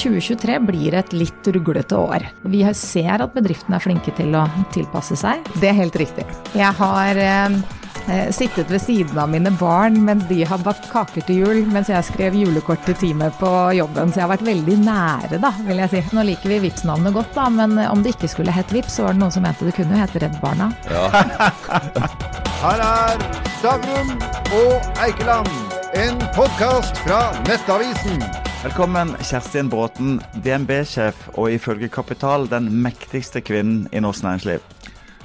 2023 0.00 0.58
blir 0.64 0.96
et 0.96 1.12
litt 1.12 1.50
ruglete 1.52 1.98
år. 1.98 2.24
Vi 2.48 2.62
ser 2.76 3.22
at 3.24 3.34
bedriftene 3.36 3.76
er 3.78 3.84
flinke 3.84 4.14
til 4.16 4.34
å 4.38 4.46
tilpasse 4.74 5.18
seg. 5.18 5.44
Det 5.60 5.70
er 5.70 5.78
helt 5.78 5.96
riktig. 6.00 6.24
Jeg 6.56 6.72
har 6.78 7.20
eh, 7.20 8.30
sittet 8.34 8.70
ved 8.72 8.82
siden 8.82 9.18
av 9.20 9.30
mine 9.32 9.52
barn 9.60 9.98
mens 10.06 10.24
de 10.30 10.42
har 10.48 10.62
bakt 10.64 10.88
kaker 10.92 11.26
til 11.28 11.42
jul, 11.44 11.62
mens 11.72 11.90
jeg 11.92 12.06
skrev 12.08 12.38
julekort 12.38 12.82
til 12.88 12.96
teamet 13.02 13.36
på 13.40 13.52
jobben. 13.76 14.12
Så 14.12 14.22
jeg 14.22 14.26
har 14.26 14.34
vært 14.34 14.48
veldig 14.48 14.78
nære, 14.86 15.40
da, 15.42 15.52
vil 15.68 15.82
jeg 15.84 15.94
si. 15.94 16.04
Nå 16.16 16.26
liker 16.30 16.54
vi 16.54 16.62
Vipps-navnet 16.66 17.16
godt, 17.16 17.34
da, 17.36 17.48
men 17.60 17.78
om 17.90 18.04
det 18.04 18.16
ikke 18.16 18.32
skulle 18.32 18.54
hett 18.56 18.72
Vipps, 18.74 18.98
så 18.98 19.08
var 19.08 19.16
det 19.16 19.24
noen 19.24 19.34
som 19.36 19.46
mente 19.46 19.68
det 19.68 19.76
kunne 19.78 20.00
hete 20.00 20.24
Redd 20.24 20.38
Barna. 20.42 20.70
Ja. 20.90 21.08
Her 22.60 22.84
er 22.84 23.22
Stavrum 23.60 24.12
og 24.56 25.00
Eikeland, 25.00 25.48
en 25.96 26.20
podkast 26.36 27.00
fra 27.06 27.26
Nettavisen. 27.48 28.39
Velkommen, 28.60 29.14
Kjerstin 29.24 29.70
Bråten, 29.72 30.18
DNB-sjef 30.44 31.30
og 31.40 31.46
ifølge 31.48 31.88
Kapital 31.88 32.44
den 32.50 32.66
mektigste 32.84 33.40
kvinnen 33.40 33.86
i 33.88 34.02
norsk 34.04 34.26
næringsliv. 34.26 34.66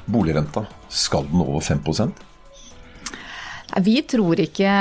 Boligrenta, 0.07 0.63
skal 0.87 1.27
den 1.27 1.43
over 1.43 1.59
5% 1.59 2.23
vi 3.83 3.95
tror 4.07 4.39
ikke 4.39 4.71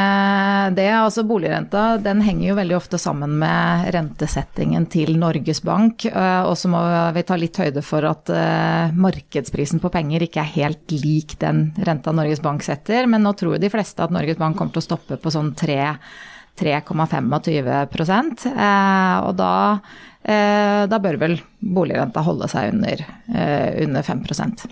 det. 0.76 0.90
altså 0.92 1.24
Boligrenta 1.26 1.96
den 1.98 2.20
henger 2.22 2.48
jo 2.50 2.56
veldig 2.58 2.76
ofte 2.76 2.98
sammen 3.00 3.32
med 3.40 3.88
rentesettingen 3.94 4.86
til 4.92 5.16
Norges 5.18 5.62
Bank. 5.66 6.04
Eh, 6.06 6.42
og 6.46 6.54
så 6.58 6.70
må 6.70 6.82
vi 7.16 7.24
ta 7.26 7.38
litt 7.40 7.58
høyde 7.58 7.82
for 7.82 8.06
at 8.06 8.30
eh, 8.30 8.94
markedsprisen 8.94 9.82
på 9.82 9.90
penger 9.94 10.26
ikke 10.26 10.44
er 10.44 10.54
helt 10.60 10.94
lik 10.94 11.34
den 11.42 11.72
renta 11.86 12.14
Norges 12.14 12.44
Bank 12.44 12.62
setter. 12.62 13.08
Men 13.10 13.26
nå 13.26 13.34
tror 13.34 13.56
jo 13.56 13.64
de 13.64 13.72
fleste 13.72 14.04
at 14.04 14.14
Norges 14.14 14.38
Bank 14.38 14.60
kommer 14.60 14.76
til 14.76 14.84
å 14.84 14.88
stoppe 14.92 15.18
på 15.18 15.34
sånn 15.34 15.54
3,25 16.60 18.46
eh, 18.52 19.16
Og 19.26 19.32
da, 19.38 19.52
da 20.88 21.00
bør 21.02 21.18
vel 21.20 21.34
boligrenta 21.60 22.22
holde 22.24 22.48
seg 22.48 22.70
under, 22.72 23.02
under 23.84 24.06
5% 24.06 24.64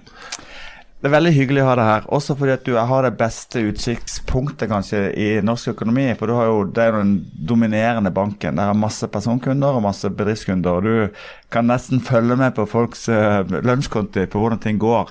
det 1.03 1.09
er 1.09 1.17
veldig 1.17 1.31
hyggelig 1.35 1.63
å 1.65 1.67
ha 1.67 1.73
deg 1.75 1.89
her, 1.89 2.05
også 2.15 2.35
fordi 2.39 2.53
at 2.55 2.63
du 2.63 2.77
har 2.79 3.03
det 3.03 3.17
beste 3.19 3.59
utsiktspunktet 3.67 4.71
kanskje 4.71 5.01
i 5.19 5.27
norsk 5.43 5.73
økonomi. 5.73 6.05
For 6.15 6.31
du 6.31 6.37
har 6.37 6.47
jo, 6.47 6.61
det 6.71 6.85
er 6.85 6.93
jo 6.93 7.01
den 7.01 7.17
dominerende 7.51 8.13
banken. 8.15 8.61
Der 8.61 8.71
er 8.71 8.79
masse 8.79 9.09
personkunder 9.11 9.75
og 9.75 9.83
masse 9.83 10.07
bedriftskunder. 10.07 10.79
og 10.79 10.87
Du 10.87 11.51
kan 11.51 11.67
nesten 11.67 11.99
følge 12.07 12.39
med 12.39 12.55
på 12.55 12.69
folks 12.71 13.09
uh, 13.11 13.43
lønnskonti 13.43 14.29
på 14.31 14.45
hvordan 14.45 14.63
ting 14.63 14.79
går. 14.79 15.11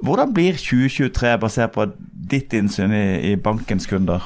Hvordan 0.00 0.32
blir 0.32 0.56
2023 0.56 1.36
basert 1.44 1.76
på 1.76 1.90
ditt 2.32 2.56
innsyn 2.56 2.96
i, 2.96 3.34
i 3.34 3.36
bankens 3.36 3.90
kunder? 3.92 4.24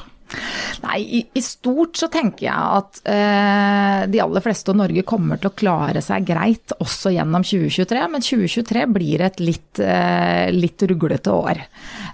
Nei, 0.83 0.99
i, 1.19 1.21
i, 1.33 1.41
stort 1.43 1.99
så 1.99 2.09
tenker 2.11 2.47
jeg 2.47 2.55
at 2.79 2.99
eh, 3.09 4.01
de 4.11 4.21
aller 4.21 4.43
fleste 4.43 4.73
og 4.73 4.79
Norge 4.81 5.05
kommer 5.07 5.39
til 5.39 5.51
å 5.51 5.55
klare 5.57 6.01
seg 6.03 6.25
greit 6.27 6.73
også 6.79 7.13
gjennom 7.15 7.45
2023. 7.45 8.01
Men 8.11 8.25
2023 8.25 8.85
blir 8.95 9.25
et 9.27 9.41
litt, 9.43 9.81
eh, 9.83 10.49
litt 10.55 10.85
ruglete 10.89 11.33
år. 11.35 11.61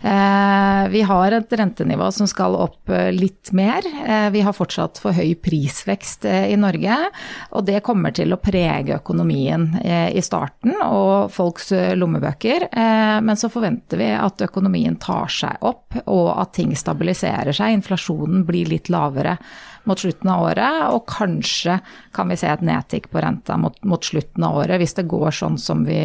Eh, 0.02 0.88
vi 0.89 1.02
har 1.05 1.31
et 1.31 1.53
rentenivå 1.53 2.07
som 2.11 2.27
skal 2.30 2.55
opp 2.57 2.89
eh, 2.89 3.11
litt 3.13 3.52
mer. 3.57 3.85
Eh, 3.85 4.30
vi 4.33 4.41
har 4.41 4.55
fortsatt 4.57 5.02
for 5.02 5.13
høy 5.13 5.35
prisvekst 5.38 6.25
i 6.25 6.57
Norge. 6.59 6.97
Og 7.55 7.66
det 7.67 7.83
kommer 7.85 8.13
til 8.16 8.33
å 8.33 8.39
prege 8.41 8.97
økonomien 8.97 9.67
i 9.81 10.22
starten 10.23 10.73
og 10.81 11.31
folks 11.33 11.72
lommebøker. 11.97 12.67
men 13.22 13.38
så 13.38 13.49
forventer 13.49 13.97
vi 13.97 14.09
at 14.13 14.41
økonomien 14.41 14.95
tar 15.02 15.29
seg 15.31 15.61
opp 15.61 15.95
og 16.05 16.29
at 16.41 16.53
ting 16.57 16.75
stabiliserer 16.75 17.53
seg. 17.55 17.73
Inflasjon 17.77 18.02
inflasjonen 18.02 18.45
blir 18.45 18.69
litt 18.69 18.89
lavere 18.89 19.38
mot 19.90 20.00
slutten 20.00 20.30
av 20.30 20.46
året, 20.50 20.78
og 20.94 21.06
kanskje 21.10 21.80
kan 22.16 22.30
vi 22.32 22.38
se 22.40 22.50
et 22.52 22.64
nedtikk 22.66 23.10
på 23.12 23.22
renta 23.24 23.58
mot, 23.58 23.78
mot, 23.88 24.04
slutten 24.06 24.46
av 24.46 24.60
året, 24.62 24.78
hvis 24.82 24.96
det 24.98 25.08
går 25.12 25.34
sånn 25.36 25.58
som 25.62 25.86
vi 25.88 26.02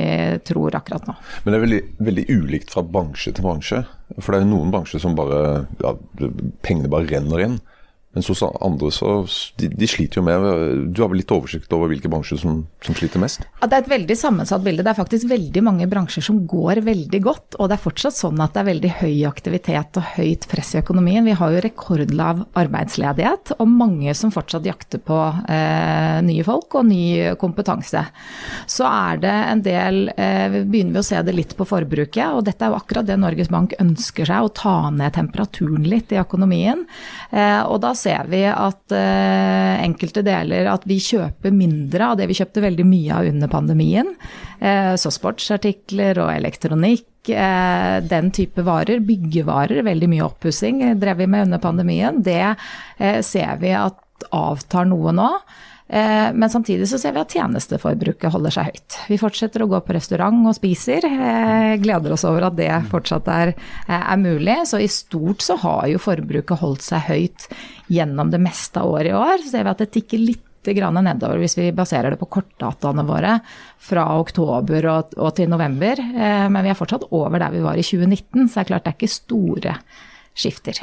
tror 0.49 0.79
akkurat 0.79 1.09
nå. 1.09 1.17
Men 1.45 1.53
det 1.53 1.59
er 1.59 1.67
veldig, 1.67 1.83
veldig 2.09 2.27
ulikt 2.33 2.75
fra 2.75 2.85
bransje 2.87 3.35
til 3.37 3.47
bransje. 3.47 3.83
For 4.21 4.33
det 4.33 4.43
er 4.43 4.51
noen 4.51 4.73
bransjer 4.75 5.03
som 5.03 5.17
bare 5.19 5.67
ja, 5.83 5.97
Pengene 6.65 6.91
bare 6.93 7.09
renner 7.11 7.43
inn. 7.43 7.57
Mens 8.17 8.31
hos 8.33 8.41
andre 8.41 8.89
så 8.95 9.11
de, 9.61 9.69
de, 9.69 9.87
sliter 9.91 10.23
jo 10.23 10.25
med 10.25 10.45
Du 10.97 11.03
har 11.03 11.11
vel 11.13 11.21
litt 11.21 11.33
oversikt 11.35 11.73
over 11.77 11.91
hvilke 11.93 12.09
bransjer 12.09 12.41
som, 12.41 12.63
som, 12.81 12.97
sliter 12.97 13.21
mest? 13.21 13.43
Ja, 13.61 13.69
Det 13.69 13.77
er 13.77 13.83
et 13.85 13.91
veldig 13.91 14.17
sammensatt 14.17 14.63
bilde. 14.65 14.85
Det 14.87 14.93
er 14.95 14.97
faktisk 14.97 15.29
veldig 15.29 15.63
mange 15.67 15.89
bransjer 15.91 16.25
som 16.25 16.39
går 16.49 16.81
veldig 16.87 17.21
godt. 17.27 17.59
Og 17.61 17.69
det 17.69 17.77
er 17.77 17.83
fortsatt 17.83 18.17
sånn 18.17 18.41
at 18.41 18.55
det 18.55 18.63
er 18.63 18.69
veldig 18.71 18.93
høy 19.03 19.19
aktivitet 19.29 20.01
og 20.01 20.09
høyt 20.15 20.47
press 20.49 20.73
i 20.73 20.81
økonomien. 20.81 21.27
Vi 21.29 21.35
har 21.37 21.53
jo 21.53 21.61
rekordlav 21.67 22.41
arbeidsledighet 22.57 23.53
og 23.59 23.69
mange 23.69 24.17
som 24.17 24.33
fortsatt 24.33 24.65
jakter 24.65 25.03
på 25.05 25.21
eh, 25.53 26.17
nye 26.25 26.47
folk 26.47 26.79
og 26.81 26.89
ny 26.89 27.37
kompetanse. 27.37 28.07
Så 28.65 28.89
er 28.89 29.21
det 29.27 29.35
en 29.43 29.65
del 29.67 30.03
eh, 30.17 30.63
Begynner 30.67 30.97
vi 30.97 31.03
å 31.03 31.07
se 31.07 31.21
det 31.21 31.37
litt 31.37 31.53
på 31.59 31.67
forbruket, 31.69 32.33
og 32.33 32.47
dette 32.49 32.65
er 32.65 32.73
jo 32.73 32.81
akkurat 32.81 33.07
det 33.09 33.19
Norges 33.21 33.53
Bank 33.53 33.77
ønsker 33.83 34.29
seg, 34.29 34.49
å 34.49 34.55
ta 34.57 34.89
ned 34.95 35.13
temperaturen 35.19 35.85
litt 35.85 36.17
i 36.17 36.21
økonomien. 36.23 36.87
Eh, 37.29 37.61
og 37.69 37.83
da 37.85 37.93
ser 37.93 38.06
vi 38.31 38.43
at 38.49 38.95
eh, 38.95 39.83
enkelte 39.85 40.23
deler 40.27 40.69
at 40.71 40.87
vi 40.89 40.99
kjøper 41.03 41.55
mindre 41.55 42.13
av 42.13 42.21
det 42.21 42.29
vi 42.31 42.37
kjøpte 42.39 42.65
veldig 42.65 42.87
mye 42.89 43.19
av 43.19 43.29
under 43.33 43.53
pandemien. 43.53 44.15
Eh, 44.61 44.95
så 45.01 45.13
sportsartikler 45.15 46.21
og 46.23 46.33
elektronikk, 46.35 47.31
eh, 47.31 47.99
den 48.07 48.33
type 48.37 48.65
varer. 48.67 49.03
Byggevarer, 49.07 49.85
veldig 49.87 50.11
mye 50.15 50.27
oppussing 50.27 50.83
drev 51.01 51.23
vi 51.23 51.31
med 51.31 51.49
under 51.49 51.63
pandemien. 51.63 52.23
Det 52.25 52.55
ser 53.27 53.59
vi 53.61 53.75
at 53.77 54.29
avtar 54.33 54.87
noe 54.89 55.13
nå. 55.13 55.31
Eh, 55.89 56.33
men 56.33 56.51
samtidig 56.51 56.89
så 56.89 56.99
ser 56.99 57.15
vi 57.15 57.23
at 57.23 57.35
tjenesteforbruket 57.37 58.33
holder 58.35 58.55
seg 58.55 58.71
høyt. 58.73 58.97
Vi 59.11 59.19
fortsetter 59.21 59.63
å 59.63 59.69
gå 59.71 59.81
på 59.87 59.95
restaurant 59.95 60.49
og 60.51 60.57
spiser. 60.59 61.07
Eh, 61.07 61.77
gleder 61.83 62.17
oss 62.17 62.27
over 62.27 62.49
at 62.49 62.57
det 62.59 62.73
fortsatt 62.91 63.29
er, 63.31 63.55
eh, 63.87 64.03
er 64.13 64.17
mulig. 64.17 64.67
Så 64.67 64.83
i 64.83 64.91
stort 64.91 65.39
så 65.47 65.57
har 65.63 65.87
jo 65.87 66.03
forbruket 66.03 66.59
holdt 66.59 66.83
seg 66.83 67.07
høyt 67.07 67.49
gjennom 67.89 68.31
det 68.31 68.41
meste 68.41 68.83
av 68.83 68.91
året 68.91 69.13
i 69.13 69.15
år. 69.15 69.39
Så 69.45 69.51
ser 69.51 69.65
vi 69.65 69.71
at 69.71 69.79
det 69.79 69.93
tikker 69.93 70.19
litt 70.19 70.43
nedover 70.67 71.39
hvis 71.39 71.55
vi 71.55 71.71
baserer 71.71 72.11
det 72.11 72.19
på 72.19 72.27
kortdataene 72.27 73.07
våre 73.07 73.41
fra 73.79 74.19
oktober 74.19 74.89
og, 74.91 75.15
og 75.17 75.37
til 75.37 75.49
november. 75.49 75.95
Men 76.03 76.65
vi 76.65 76.71
er 76.71 76.75
fortsatt 76.75 77.07
over 77.13 77.39
der 77.39 77.53
vi 77.53 77.61
var 77.63 77.77
i 77.79 77.87
2019, 77.87 78.49
så 78.49 78.55
det 78.55 78.65
er 78.65 78.71
klart 78.73 78.85
det 78.85 78.91
er 78.91 78.99
ikke 78.99 79.15
store 79.15 79.77
skifter. 80.35 80.83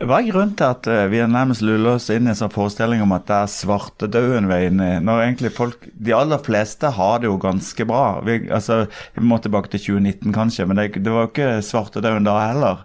Hva 0.00 0.18
er 0.18 0.28
grunnen 0.30 0.54
til 0.56 0.66
at 0.66 0.86
eh, 0.90 1.04
vi 1.12 1.20
nærmest 1.20 1.62
luller 1.64 1.98
oss 1.98 2.08
inn 2.12 2.26
i 2.26 2.32
en 2.32 2.38
sånn 2.38 2.52
forestilling 2.52 3.02
om 3.04 3.12
at 3.16 3.26
det 3.28 3.36
er 3.36 3.52
svartedauden 3.52 4.48
vi 4.48 4.56
er 4.56 4.68
inne 4.70 4.88
i, 4.88 4.96
når 5.04 5.22
egentlig 5.24 5.52
folk, 5.56 5.86
de 5.92 6.14
aller 6.16 6.40
fleste 6.42 6.90
har 6.96 7.20
det 7.22 7.28
jo 7.28 7.36
ganske 7.40 7.86
bra? 7.88 8.20
Vi, 8.26 8.38
altså, 8.52 8.84
vi 9.16 9.24
må 9.24 9.38
tilbake 9.42 9.70
til 9.72 9.82
2019 9.98 10.34
kanskje, 10.36 10.66
men 10.68 10.80
det, 10.80 10.88
det 11.04 11.12
var 11.12 11.26
jo 11.26 11.32
ikke 11.32 11.50
svartedauden 11.66 12.26
da 12.26 12.36
heller? 12.40 12.82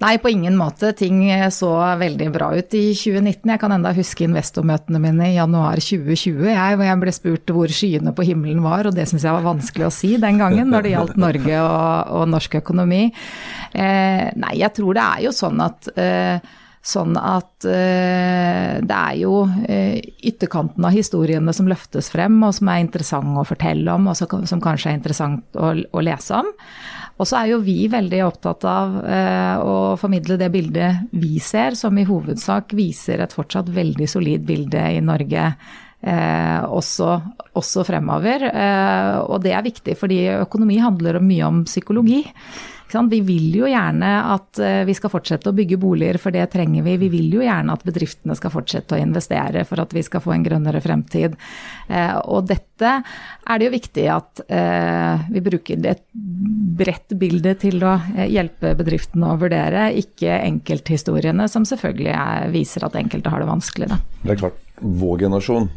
Nei, 0.00 0.14
på 0.22 0.32
ingen 0.32 0.56
måte. 0.58 0.92
Ting 0.96 1.22
så 1.54 1.72
veldig 2.00 2.30
bra 2.34 2.52
ut 2.56 2.76
i 2.78 2.84
2019. 2.94 3.50
Jeg 3.50 3.60
kan 3.62 3.74
enda 3.74 3.92
huske 3.96 4.24
investormøtene 4.26 5.02
mine 5.02 5.32
i 5.32 5.36
januar 5.36 5.82
2020, 5.82 6.46
jeg, 6.50 6.78
hvor 6.78 6.86
jeg 6.86 7.02
ble 7.02 7.14
spurt 7.14 7.54
hvor 7.54 7.74
skyene 7.74 8.14
på 8.16 8.26
himmelen 8.28 8.62
var, 8.64 8.88
og 8.88 8.96
det 8.96 9.08
syns 9.10 9.26
jeg 9.26 9.34
var 9.34 9.46
vanskelig 9.46 9.88
å 9.88 9.94
si 9.94 10.14
den 10.20 10.40
gangen 10.40 10.70
når 10.70 10.86
det 10.86 10.94
gjaldt 10.94 11.20
Norge 11.20 11.60
og, 11.64 12.14
og 12.20 12.30
norsk 12.30 12.56
økonomi. 12.62 13.02
Eh, 13.70 14.26
nei, 14.40 14.54
jeg 14.58 14.74
tror 14.74 14.96
det 14.96 15.02
er 15.04 15.26
jo 15.28 15.34
sånn 15.34 15.60
at 15.62 15.89
eh, 15.89 15.89
Sånn 16.80 17.12
at 17.20 17.66
eh, 17.68 18.78
det 18.80 18.96
er 18.96 19.16
jo 19.20 19.42
eh, 19.68 19.98
ytterkanten 20.24 20.86
av 20.88 20.94
historiene 20.96 21.52
som 21.52 21.68
løftes 21.68 22.08
frem, 22.08 22.38
og 22.46 22.54
som 22.56 22.70
er 22.72 22.80
interessant 22.80 23.36
å 23.36 23.44
fortelle 23.44 23.92
om, 23.92 24.08
og 24.08 24.16
som 24.16 24.62
kanskje 24.64 24.88
er 24.88 24.96
interessant 24.96 25.60
å, 25.60 25.74
å 25.76 26.04
lese 26.04 26.40
om. 26.40 26.48
Og 27.20 27.28
så 27.28 27.42
er 27.42 27.50
jo 27.50 27.60
vi 27.60 27.84
veldig 27.92 28.22
opptatt 28.24 28.64
av 28.64 28.96
eh, 29.04 29.60
å 29.60 29.76
formidle 30.00 30.38
det 30.40 30.48
bildet 30.54 31.12
vi 31.12 31.36
ser, 31.44 31.76
som 31.76 32.00
i 32.00 32.06
hovedsak 32.08 32.72
viser 32.72 33.20
et 33.20 33.36
fortsatt 33.36 33.68
veldig 33.76 34.08
solid 34.08 34.48
bilde 34.48 34.88
i 34.96 35.04
Norge. 35.04 35.50
Eh, 36.00 36.64
også, 36.64 37.12
også, 37.60 37.84
fremover. 37.84 38.48
Eh, 38.48 39.14
og 39.20 39.44
det 39.44 39.52
er 39.52 39.68
viktig, 39.68 40.00
fordi 40.00 40.22
økonomi 40.38 40.80
handler 40.80 41.20
mye 41.20 41.44
om 41.52 41.64
psykologi. 41.68 42.22
Vi 42.90 43.20
vil 43.26 43.54
jo 43.54 43.68
gjerne 43.70 44.10
at 44.32 44.60
eh, 44.62 44.82
vi 44.88 44.94
skal 44.96 45.12
fortsette 45.12 45.50
å 45.50 45.56
bygge 45.56 45.78
boliger, 45.80 46.18
for 46.22 46.34
det 46.34 46.46
trenger 46.52 46.84
vi. 46.86 46.96
Vi 47.04 47.10
vil 47.12 47.36
jo 47.38 47.44
gjerne 47.44 47.76
at 47.76 47.84
bedriftene 47.86 48.36
skal 48.38 48.52
fortsette 48.54 48.96
å 48.96 49.00
investere 49.00 49.64
for 49.68 49.82
at 49.82 49.94
vi 49.94 50.02
skal 50.06 50.22
få 50.24 50.34
en 50.34 50.46
grønnere 50.46 50.82
fremtid. 50.84 51.36
Eh, 51.88 52.16
og 52.24 52.48
dette 52.50 52.94
er 53.00 53.60
det 53.60 53.68
jo 53.68 53.74
viktig 53.76 54.06
at 54.12 54.42
eh, 54.48 55.26
vi 55.30 55.44
bruker 55.44 55.86
et 55.90 56.04
bredt 56.80 57.14
bilde 57.20 57.54
til 57.60 57.82
å 57.84 57.96
hjelpe 58.26 58.74
bedriftene 58.78 59.32
å 59.32 59.38
vurdere, 59.40 59.90
ikke 60.00 60.40
enkelthistoriene 60.40 61.46
som 61.50 61.66
selvfølgelig 61.68 62.50
viser 62.54 62.86
at 62.86 62.98
enkelte 62.98 63.32
har 63.32 63.44
det 63.44 63.50
vanskelig. 63.50 63.90
Da. 63.92 64.00
Det 64.24 64.34
er 64.34 64.42
klart. 64.46 64.66
Vår 64.80 65.18
generasjon, 65.18 65.68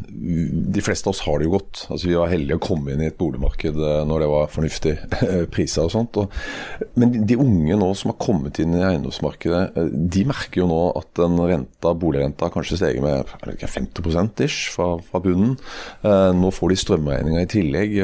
de 0.74 0.82
fleste 0.82 1.10
av 1.10 1.14
oss 1.14 1.22
har 1.26 1.40
det 1.40 1.48
jo 1.48 1.54
godt. 1.58 1.84
Altså 1.92 2.08
Vi 2.08 2.16
var 2.16 2.32
heldige 2.32 2.58
å 2.60 2.64
komme 2.64 2.94
inn 2.94 3.04
i 3.04 3.10
et 3.10 3.18
boligmarked 3.20 3.78
eh, 3.78 4.04
når 4.08 4.24
det 4.24 4.30
var 4.32 4.52
fornuftig 4.54 4.94
priser 5.54 5.88
og 5.88 5.94
sånt. 5.94 6.20
Og, 6.22 6.38
men 7.00 7.26
de 7.28 7.38
unge 7.40 7.78
nå 7.80 7.90
som 8.00 8.14
har 8.14 8.20
kommet 8.24 8.62
inn 8.64 8.76
i 8.78 8.84
eiendomsmarkedet, 8.88 9.64
eh, 9.80 9.90
de 10.16 10.26
merker 10.30 10.64
jo 10.64 10.70
nå 10.72 10.82
at 11.00 11.12
den 11.20 11.40
renta, 11.40 11.96
boligrenta 12.00 12.52
kanskje 12.54 12.80
steger 12.80 13.04
med 13.04 13.34
ikke, 13.56 13.72
50 13.72 14.46
ish 14.48 14.72
fra, 14.76 14.94
fra 15.10 15.24
bunnen. 15.24 15.58
Eh, 16.04 16.30
nå 16.38 16.54
får 16.56 16.74
de 16.74 16.80
strømregninga 16.84 17.44
i 17.44 17.52
tillegg. 17.52 18.00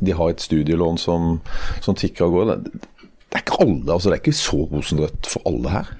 De 0.00 0.16
har 0.16 0.32
et 0.32 0.46
studielån 0.48 1.00
som, 1.00 1.36
som 1.84 1.98
tikker 1.98 2.28
og 2.28 2.38
går. 2.38 2.56
Det 2.62 3.38
er 3.38 3.44
ikke 3.44 3.60
alle, 3.64 3.92
altså 3.92 4.10
det 4.10 4.16
er 4.16 4.24
ikke 4.24 4.40
så 4.40 4.64
rosenrødt 4.72 5.28
for 5.34 5.48
alle 5.48 5.76
her. 5.76 5.92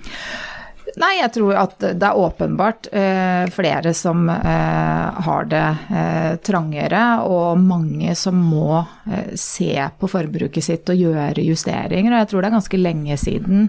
Nei, 1.01 1.13
jeg 1.23 1.33
tror 1.39 1.57
at 1.57 1.79
det 1.81 2.05
er 2.05 2.19
åpenbart 2.21 2.91
eh, 2.93 3.47
flere 3.55 3.95
som 3.97 4.27
eh, 4.29 5.23
har 5.25 5.49
det 5.49 5.65
eh, 5.89 6.35
trangere, 6.45 7.05
og 7.25 7.63
mange 7.63 8.13
som 8.19 8.37
må 8.37 8.83
eh, 9.09 9.33
se 9.39 9.73
på 9.99 10.11
forbruket 10.11 10.65
sitt 10.65 10.93
og 10.93 11.01
gjøre 11.01 11.47
justeringer. 11.47 12.13
Og 12.13 12.21
jeg 12.21 12.31
tror 12.33 12.43
det 12.43 12.51
er 12.51 12.57
ganske 12.59 12.83
lenge 12.83 13.19
siden 13.21 13.67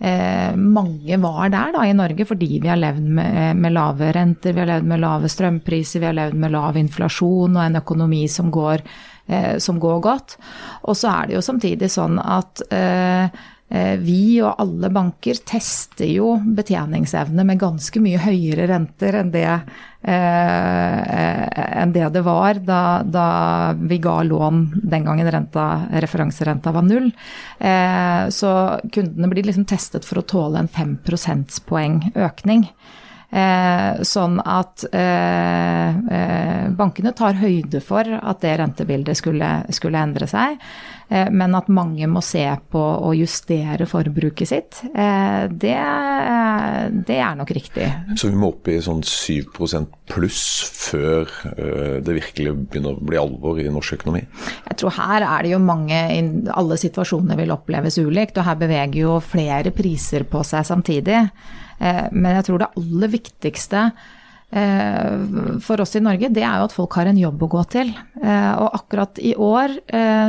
eh, 0.00 0.58
mange 0.58 1.20
var 1.22 1.54
der 1.54 1.74
da, 1.78 1.86
i 1.86 1.96
Norge, 1.96 2.26
fordi 2.26 2.58
vi 2.58 2.72
har 2.72 2.82
levd 2.82 3.10
med, 3.20 3.62
med, 3.62 3.76
lave 3.76 4.12
renter, 4.18 4.56
vi 4.56 4.64
har 4.64 4.72
levd 4.74 4.90
med 4.90 5.04
lave 5.06 5.30
strømpriser, 5.30 6.02
vi 6.02 6.10
har 6.10 6.18
levd 6.18 6.40
med 6.46 6.56
lav 6.56 6.80
inflasjon 6.82 7.60
og 7.60 7.62
en 7.62 7.82
økonomi 7.84 8.24
som 8.32 8.50
går, 8.50 8.82
eh, 9.30 9.52
som 9.62 9.78
går 9.82 10.00
godt. 10.02 10.40
Og 10.90 10.98
så 10.98 11.14
er 11.14 11.30
det 11.30 11.38
jo 11.38 11.46
samtidig 11.52 11.94
sånn 11.94 12.18
at 12.22 12.66
Eh, 12.74 13.46
vi 13.98 14.38
og 14.46 14.60
alle 14.62 14.88
banker 14.94 15.40
tester 15.42 16.06
jo 16.06 16.36
betjeningsevne 16.54 17.42
med 17.48 17.58
ganske 17.58 17.98
mye 18.02 18.20
høyere 18.22 18.68
renter 18.70 19.18
enn 19.18 19.32
det, 19.34 19.48
eh, 20.06 21.40
enn 21.82 21.94
det, 21.96 22.04
det 22.14 22.22
var 22.22 22.60
da, 22.62 22.80
da, 23.02 23.26
vi 23.74 23.98
ga 23.98 24.20
lån 24.22 24.60
den 24.84 25.08
gangen 25.08 25.30
renta, 25.34 25.66
referanserenta 26.04 26.70
var 26.76 26.86
null. 26.86 27.10
Eh, 27.58 28.28
så 28.30 28.52
kundene 28.94 29.32
blir 29.34 29.50
liksom 29.50 29.66
testet 29.66 30.06
for 30.06 30.22
å 30.22 30.28
tåle 30.30 30.62
en 30.62 30.70
5 30.70 30.98
prosentpoeng 31.08 32.00
økning. 32.14 32.68
Eh, 33.36 34.02
sånn 34.06 34.38
at 34.40 34.86
eh, 34.96 35.88
eh, 35.92 36.68
bankene 36.72 37.12
tar 37.12 37.36
høyde 37.36 37.82
for 37.84 38.08
at 38.16 38.38
det 38.40 38.54
rentebildet 38.62 39.18
skulle, 39.18 39.50
skulle 39.76 40.00
endre 40.00 40.28
seg. 40.30 40.56
Eh, 41.10 41.28
men 41.28 41.52
at 41.58 41.68
mange 41.68 42.08
må 42.08 42.22
se 42.24 42.46
på 42.72 42.80
å 42.80 43.10
justere 43.18 43.84
forbruket 43.90 44.48
sitt, 44.48 44.78
eh, 44.88 45.50
det, 45.52 45.74
det, 47.10 47.18
er 47.18 47.36
nok 47.36 47.52
riktig. 47.58 47.90
Så 48.16 48.30
vi 48.32 48.40
må 48.40 48.54
opp 48.54 48.70
i 48.72 48.78
sånn 48.80 49.04
7 49.04 49.52
pluss 50.06 50.46
før 50.86 51.28
det 52.06 52.16
virkelig 52.22 52.54
begynner 52.70 52.96
å 52.96 53.04
bli 53.04 53.20
alvor 53.20 53.60
i 53.60 53.68
norsk 53.72 53.98
økonomi? 53.98 54.22
Jeg 54.70 54.80
tror 54.80 54.96
her 54.96 55.26
er 55.26 55.44
det 55.44 55.50
jo 55.50 55.58
mange 55.60 55.98
Alle 56.54 56.76
situasjoner 56.78 57.36
vil 57.40 57.52
oppleves 57.52 57.98
ulikt, 57.98 58.38
og 58.38 58.46
her 58.48 58.58
beveger 58.60 59.00
jo 59.02 59.20
flere 59.20 59.74
priser 59.76 60.24
på 60.30 60.44
seg 60.46 60.64
samtidig. 60.68 61.20
Eh, 61.78 62.06
men 62.12 62.38
jeg 62.38 62.48
tror 62.48 62.62
det 62.62 62.72
aller 62.80 63.12
viktigste 63.12 63.82
eh, 64.50 65.16
for 65.64 65.82
oss 65.82 65.96
i 65.98 66.02
Norge, 66.04 66.30
det 66.32 66.44
er 66.44 66.60
jo 66.60 66.68
at 66.68 66.74
folk 66.74 66.96
har 66.98 67.10
en 67.10 67.20
jobb 67.20 67.44
å 67.44 67.50
gå 67.56 67.62
til. 67.74 67.92
Eh, 68.22 68.52
og 68.62 68.78
akkurat 68.78 69.20
i 69.20 69.34
år 69.36 69.74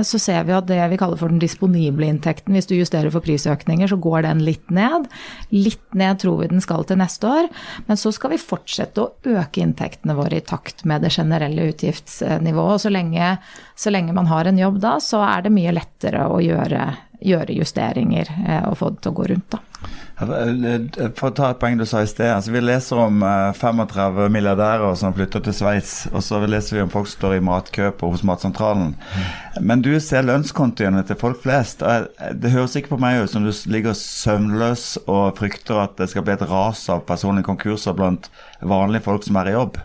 så 0.08 0.20
ser 0.22 0.44
vi 0.48 0.54
at 0.56 0.68
det 0.70 0.80
vi 0.92 0.98
kaller 1.00 1.20
for 1.20 1.32
den 1.32 1.42
disponible 1.42 2.06
inntekten, 2.08 2.54
hvis 2.56 2.68
du 2.70 2.76
justerer 2.78 3.12
for 3.14 3.24
prisøkninger, 3.26 3.90
så 3.90 3.98
går 4.02 4.28
den 4.28 4.44
litt 4.46 4.70
ned. 4.74 5.08
Litt 5.56 5.98
ned 5.98 6.20
tror 6.22 6.42
vi 6.42 6.52
den 6.52 6.64
skal 6.64 6.86
til 6.88 7.00
neste 7.02 7.30
år. 7.30 7.50
Men 7.88 8.00
så 8.00 8.12
skal 8.16 8.36
vi 8.36 8.42
fortsette 8.42 9.04
å 9.04 9.38
øke 9.38 9.64
inntektene 9.64 10.16
våre 10.18 10.40
i 10.40 10.46
takt 10.46 10.86
med 10.90 11.06
det 11.06 11.14
generelle 11.16 11.70
utgiftsnivået. 11.72 12.78
Og 12.78 12.84
så 12.86 12.94
lenge, 12.94 13.34
så 13.76 13.94
lenge 13.94 14.16
man 14.16 14.30
har 14.30 14.50
en 14.50 14.62
jobb 14.62 14.80
da, 14.84 14.98
så 15.04 15.24
er 15.26 15.48
det 15.48 15.56
mye 15.56 15.74
lettere 15.76 16.28
å 16.30 16.40
gjøre, 16.44 16.86
gjøre 17.26 17.56
justeringer 17.58 18.30
og 18.68 18.78
få 18.80 18.92
det 18.94 19.04
til 19.04 19.14
å 19.14 19.18
gå 19.18 19.32
rundt, 19.32 19.50
da. 19.56 19.62
For 20.18 21.28
å 21.30 21.34
ta 21.38 21.52
et 21.52 21.60
poeng 21.62 21.76
du 21.78 21.84
sa 21.86 22.00
i 22.02 22.10
sted. 22.10 22.32
Altså, 22.34 22.50
vi 22.50 22.62
leser 22.64 22.98
om 22.98 23.22
35 23.22 24.24
eh, 24.24 24.30
milliardærer 24.34 24.96
som 24.98 25.14
flytter 25.14 25.44
til 25.46 25.54
Sveits. 25.54 25.92
Og 26.10 26.24
så 26.26 26.40
leser 26.50 26.80
vi 26.80 26.82
om 26.82 26.90
folk 26.94 27.10
står 27.12 27.36
i 27.36 27.44
matkø 27.46 27.92
hos 28.02 28.26
Matsentralen. 28.26 28.96
Men 29.62 29.84
du 29.86 29.92
ser 30.02 30.26
lønnskontiene 30.26 31.04
til 31.06 31.20
folk 31.22 31.44
flest. 31.44 31.86
Det 32.34 32.54
høres 32.56 32.78
ikke 32.80 32.96
på 32.96 33.02
meg 33.04 33.22
ut 33.22 33.34
som 33.34 33.46
du 33.46 33.52
ligger 33.70 33.98
søvnløs 33.98 34.88
og 35.06 35.38
frykter 35.38 35.84
at 35.84 35.94
det 36.02 36.10
skal 36.10 36.26
bli 36.26 36.34
et 36.34 36.48
ras 36.50 36.88
av 36.94 37.06
personlige 37.06 37.52
konkurser 37.52 37.98
blant 37.98 38.32
vanlige 38.66 39.06
folk 39.06 39.28
som 39.28 39.38
er 39.38 39.52
i 39.52 39.58
jobb. 39.60 39.78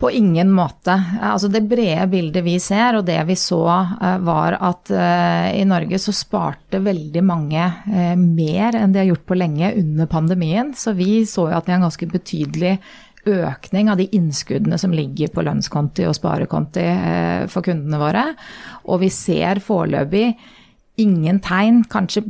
På 0.00 0.10
ingen 0.10 0.52
måte. 0.52 0.94
Altså 1.22 1.48
det 1.52 1.60
brede 1.68 2.06
bildet 2.08 2.44
vi 2.44 2.54
ser, 2.62 2.96
og 2.96 3.04
det 3.04 3.18
vi 3.28 3.34
så, 3.36 3.64
eh, 4.00 4.16
var 4.24 4.56
at 4.56 4.88
eh, 4.96 5.60
i 5.60 5.66
Norge 5.68 5.98
så 6.00 6.14
sparte 6.16 6.80
veldig 6.80 7.22
mange 7.28 7.60
eh, 7.60 8.14
mer 8.16 8.78
enn 8.78 8.94
de 8.94 9.02
har 9.02 9.10
gjort 9.10 9.26
på 9.28 9.36
lenge 9.36 9.74
under 9.76 10.08
pandemien. 10.08 10.72
Så 10.72 10.94
vi 10.96 11.26
så 11.28 11.50
jo 11.50 11.58
at 11.58 11.68
det 11.68 11.74
er 11.74 11.82
en 11.82 11.84
ganske 11.84 12.08
betydelig 12.14 12.72
økning 13.28 13.90
av 13.92 14.00
de 14.00 14.06
innskuddene 14.16 14.78
som 14.80 14.96
ligger 14.96 15.28
på 15.34 15.44
lønnskonti 15.44 16.06
og 16.08 16.16
sparekonti 16.16 16.86
for 17.52 17.66
kundene 17.66 18.00
våre. 18.00 18.22
Og 18.88 19.02
vi 19.04 19.10
ser 19.12 19.60
foreløpig 19.60 20.30
ingen 21.00 21.40
tegn, 21.42 21.82
kanskje 21.90 22.22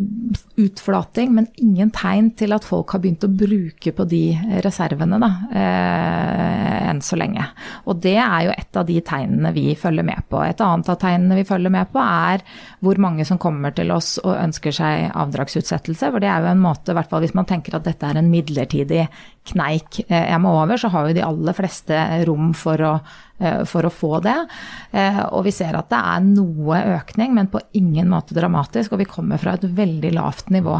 utflating, 0.60 1.32
men 1.34 1.46
ingen 1.60 1.90
tegn 1.94 2.30
til 2.38 2.54
at 2.54 2.66
folk 2.66 2.94
har 2.94 3.02
begynt 3.02 3.24
å 3.26 3.30
bruke 3.32 3.92
på 3.96 4.06
de 4.08 4.22
reservene 4.64 5.18
da, 5.22 5.30
eh, 5.50 6.88
enn 6.90 7.00
så 7.04 7.18
lenge. 7.18 7.44
Og 7.86 8.00
det 8.04 8.16
er 8.16 8.46
jo 8.46 8.54
et 8.54 8.76
av 8.76 8.86
de 8.86 8.98
tegnene 9.06 9.52
vi 9.56 9.74
følger 9.78 10.06
med 10.06 10.22
på. 10.30 10.42
Et 10.44 10.64
annet 10.64 10.88
av 10.92 10.98
tegnene 11.00 11.38
vi 11.40 11.46
følger 11.48 11.74
med 11.74 11.90
på 11.92 12.02
er 12.02 12.44
hvor 12.80 13.00
mange 13.02 13.26
som 13.26 13.38
kommer 13.38 13.74
til 13.74 13.90
oss 13.94 14.18
og 14.22 14.36
ønsker 14.36 14.74
seg 14.74 15.10
avdragsutsettelse. 15.14 16.10
For 16.10 16.22
det 16.22 16.30
er 16.30 16.44
jo 16.44 16.52
en 16.52 16.62
måte, 16.62 16.92
i 16.92 16.98
hvert 16.98 17.10
fall 17.10 17.24
hvis 17.24 17.36
man 17.36 17.48
tenker 17.48 17.76
at 17.76 17.86
dette 17.88 18.06
er 18.06 18.20
en 18.20 18.30
midlertidig 18.30 19.08
kneik 19.50 20.02
eh, 20.08 20.30
jeg 20.30 20.40
må 20.42 20.54
over, 20.62 20.78
så 20.78 20.90
har 20.92 21.08
jo 21.08 21.16
de 21.16 21.26
aller 21.26 21.56
fleste 21.56 21.98
rom 22.28 22.52
for 22.54 22.86
å, 22.86 22.94
for 23.68 23.86
å 23.86 23.92
få 23.92 24.20
det. 24.24 24.36
Eh, 24.92 25.20
og 25.30 25.44
vi 25.46 25.54
ser 25.54 25.76
at 25.78 25.90
det 25.92 26.00
er 26.00 26.24
noe 26.26 26.80
økning, 26.96 27.34
men 27.36 27.50
på 27.52 27.62
ingen 27.78 28.10
måte 28.12 28.36
dramatisk. 28.36 28.94
Og 28.94 29.02
vi 29.02 29.08
kommer 29.10 29.40
fra 29.40 29.56
et 29.56 29.64
veldig 29.64 30.12
lavt 30.16 30.52
nivå. 30.54 30.78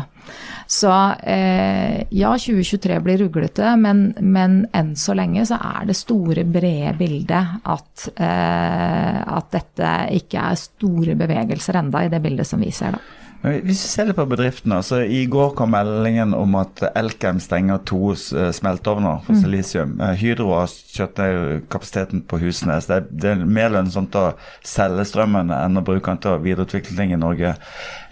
Så 0.70 0.90
ja, 0.90 2.30
2023 2.38 2.98
blir 3.02 3.18
ruglete, 3.24 3.72
men, 3.80 4.10
men 4.20 4.60
enn 4.76 4.92
så 4.98 5.16
lenge 5.18 5.42
så 5.48 5.56
er 5.56 5.88
det 5.88 5.96
store, 5.98 6.44
brede 6.46 6.92
bildet 7.00 7.64
at, 7.64 8.04
at 8.20 9.48
dette 9.56 9.94
ikke 10.20 10.44
er 10.52 10.60
store 10.60 11.16
bevegelser 11.18 11.80
enda 11.80 12.04
i 12.04 12.12
det 12.12 12.20
bildet 12.22 12.46
som 12.46 12.62
vi 12.62 12.70
ser, 12.74 12.94
da. 12.94 13.19
Hvis 13.40 13.64
vi 13.64 13.88
ser 13.88 14.04
litt 14.04 14.18
på 14.18 14.26
bedriftene, 14.28 14.82
så 14.84 14.98
I 15.00 15.22
går 15.30 15.54
kom 15.56 15.70
meldingen 15.72 16.34
om 16.36 16.58
at 16.60 16.82
Elkem 16.92 17.38
stenger 17.40 17.80
to 17.88 18.12
smelteovner 18.12 18.52
smeltovner 18.52 19.22
for 19.24 19.32
mm. 19.32 19.40
silisium. 19.40 19.94
Mm. 19.96 20.16
Hydro 20.20 20.50
har 20.52 20.68
kjørt 20.68 21.20
ned 21.22 21.64
kapasiteten 21.72 22.20
på 22.28 22.40
Husnes. 22.42 22.88
Det 22.90 22.98
er, 22.98 23.08
det 23.10 23.32
er, 23.32 23.44
mer 23.44 23.72
lønnsomt 23.72 24.18
å 24.18 24.26
selge 24.66 25.06
strømmen 25.08 25.54
enn 25.56 25.80
å 25.80 25.84
bruke 25.86 26.12
den 26.12 26.20
til 26.20 26.34
å 26.34 26.42
videreutvikle 26.44 26.98
ting 26.98 27.14
i 27.14 27.20
Norge. 27.20 27.54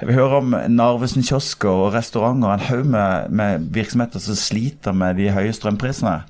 Vi 0.00 0.16
hører 0.16 0.40
om 0.40 0.56
Narvesen 0.72 1.26
kiosker 1.26 1.84
og 1.84 1.92
restauranter, 1.98 2.54
en 2.54 2.66
haug 2.70 2.88
med, 2.88 3.28
med, 3.28 3.68
virksomheter 3.74 4.24
som 4.24 4.38
sliter 4.38 4.96
med 4.96 5.20
de 5.20 5.28
høye 5.34 5.52
strømprisene. 5.52 6.22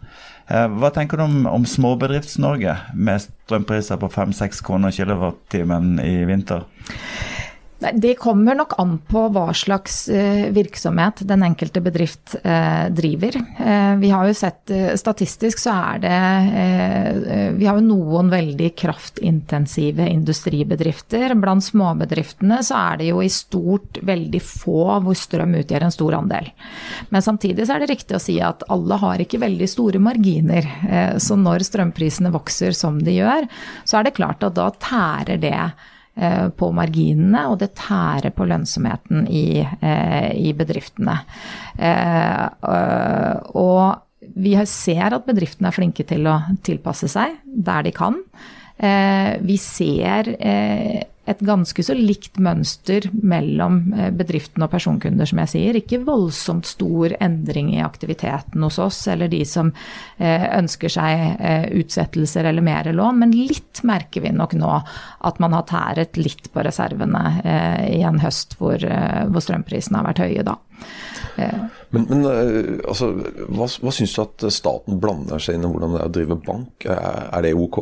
Eh, 0.49 0.67
hva 0.81 0.91
tenker 0.95 1.21
du 1.21 1.29
om, 1.29 1.43
om 1.47 1.67
Småbedrifts-Norge 1.69 2.81
med 2.99 3.27
strømpriser 3.29 4.01
på 4.01 4.11
5-6 4.11 4.65
kroner 4.67 4.95
kilowattimen 4.97 6.01
i 6.03 6.25
vinter? 6.27 6.67
Det 7.79 8.15
kommer 8.19 8.57
nok 8.59 8.73
an 8.83 8.97
på 9.07 9.21
hva 9.31 9.53
slags 9.55 10.09
eh, 10.11 10.49
virksomhet 10.51 11.21
den 11.31 11.45
enkelte 11.47 11.79
bedrift 11.81 12.35
eh, 12.43 12.89
driver. 12.91 13.37
Eh, 13.39 13.93
vi 14.03 14.09
har 14.11 14.27
jo 14.27 14.35
sett 14.35 14.73
statistisk 14.99 15.61
så 15.63 15.75
er 15.93 16.01
det 16.03 16.17
Vi 17.59 17.67
har 17.67 17.79
jo 17.79 17.85
noen 17.87 18.29
veldig 18.33 18.73
kraftintensive 18.79 20.09
industribedrifter. 20.11 21.37
Blant 21.39 21.65
småbedriftene 21.65 22.59
så 22.67 22.81
er 22.81 22.99
det 23.01 23.11
jo 23.13 23.21
i 23.23 23.31
stort 23.33 24.01
veldig 24.03 24.41
få 24.43 24.99
hvor 25.05 25.19
strøm 25.19 25.55
utgjør 25.61 25.87
en 25.87 25.95
stor 25.95 26.17
andel. 26.19 26.51
Men 27.15 27.25
samtidig 27.25 27.67
så 27.67 27.77
er 27.77 27.85
det 27.85 27.93
riktig 27.93 28.19
å 28.19 28.23
si 28.23 28.41
at 28.43 28.67
alle 28.73 28.99
har 28.99 29.23
ikke 29.23 29.43
veldig 29.43 29.71
store 29.71 30.03
marginer. 30.03 30.67
Så 31.23 31.39
når 31.39 31.67
strømprisene 31.69 32.35
vokser 32.35 32.75
som 32.77 32.99
de 33.05 33.21
gjør, 33.21 33.47
så 33.85 34.01
er 34.01 34.09
det 34.09 34.17
klart 34.19 34.45
at 34.47 34.59
da 34.59 34.69
tærer 34.83 35.41
det 35.43 35.57
på 36.59 36.71
marginene, 36.75 37.45
og 37.51 37.61
det 37.61 37.75
tærer 37.79 38.33
på 38.35 38.47
lønnsomheten 38.49 39.29
i, 39.31 39.61
eh, 39.63 40.31
i 40.35 40.53
bedriftene. 40.57 41.15
Eh, 41.79 42.47
og 43.55 44.33
vi 44.39 44.55
ser 44.67 45.15
at 45.15 45.27
bedriftene 45.29 45.71
er 45.71 45.77
flinke 45.77 46.07
til 46.07 46.27
å 46.27 46.41
tilpasse 46.67 47.09
seg 47.13 47.39
der 47.45 47.87
de 47.87 47.93
kan. 47.95 48.19
Vi 48.79 49.57
ser 49.59 50.29
et 51.29 51.41
ganske 51.45 51.83
så 51.85 51.95
likt 51.97 52.39
mønster 52.41 53.05
mellom 53.13 53.93
eh, 53.93 54.09
bedriften 54.15 54.65
og 54.65 54.71
personkunder, 54.73 55.29
som 55.29 55.43
jeg 55.43 55.53
sier. 55.53 55.79
Ikke 55.79 56.01
voldsomt 56.07 56.69
stor 56.69 57.13
endring 57.21 57.75
i 57.75 57.83
aktiviteten 57.85 58.65
hos 58.65 58.79
oss, 58.83 59.03
eller 59.13 59.29
de 59.33 59.43
som 59.49 59.71
eh, 60.17 60.47
ønsker 60.57 60.93
seg 60.93 61.25
eh, 61.37 61.67
utsettelser 61.83 62.49
eller 62.49 62.65
mer 62.65 62.89
lån, 62.95 63.21
men 63.21 63.37
litt 63.37 63.83
merker 63.89 64.25
vi 64.25 64.33
nok 64.33 64.57
nå 64.59 64.71
at 65.29 65.43
man 65.43 65.57
har 65.57 65.69
tæret 65.69 66.17
litt 66.17 66.49
på 66.55 66.65
reservene 66.65 67.21
i 67.89 68.01
en 68.07 68.19
høst 68.23 68.55
hvor, 68.59 68.81
hvor 68.81 69.43
strømprisene 69.43 70.01
har 70.01 70.07
vært 70.09 70.23
høye 70.25 70.45
da. 70.47 70.55
Men, 71.95 72.07
men 72.09 72.25
altså, 72.89 73.11
hva, 73.51 73.69
hva 73.69 73.93
syns 73.95 74.15
du 74.15 74.23
at 74.25 74.47
staten 74.55 74.99
blander 75.03 75.43
seg 75.43 75.59
inn 75.59 75.67
i 75.67 75.71
hvordan 75.71 75.95
det 75.95 76.01
er 76.01 76.11
å 76.11 76.15
drive 76.17 76.39
bank? 76.47 76.89
Er 76.89 77.45
det 77.45 77.55
ok? 77.59 77.81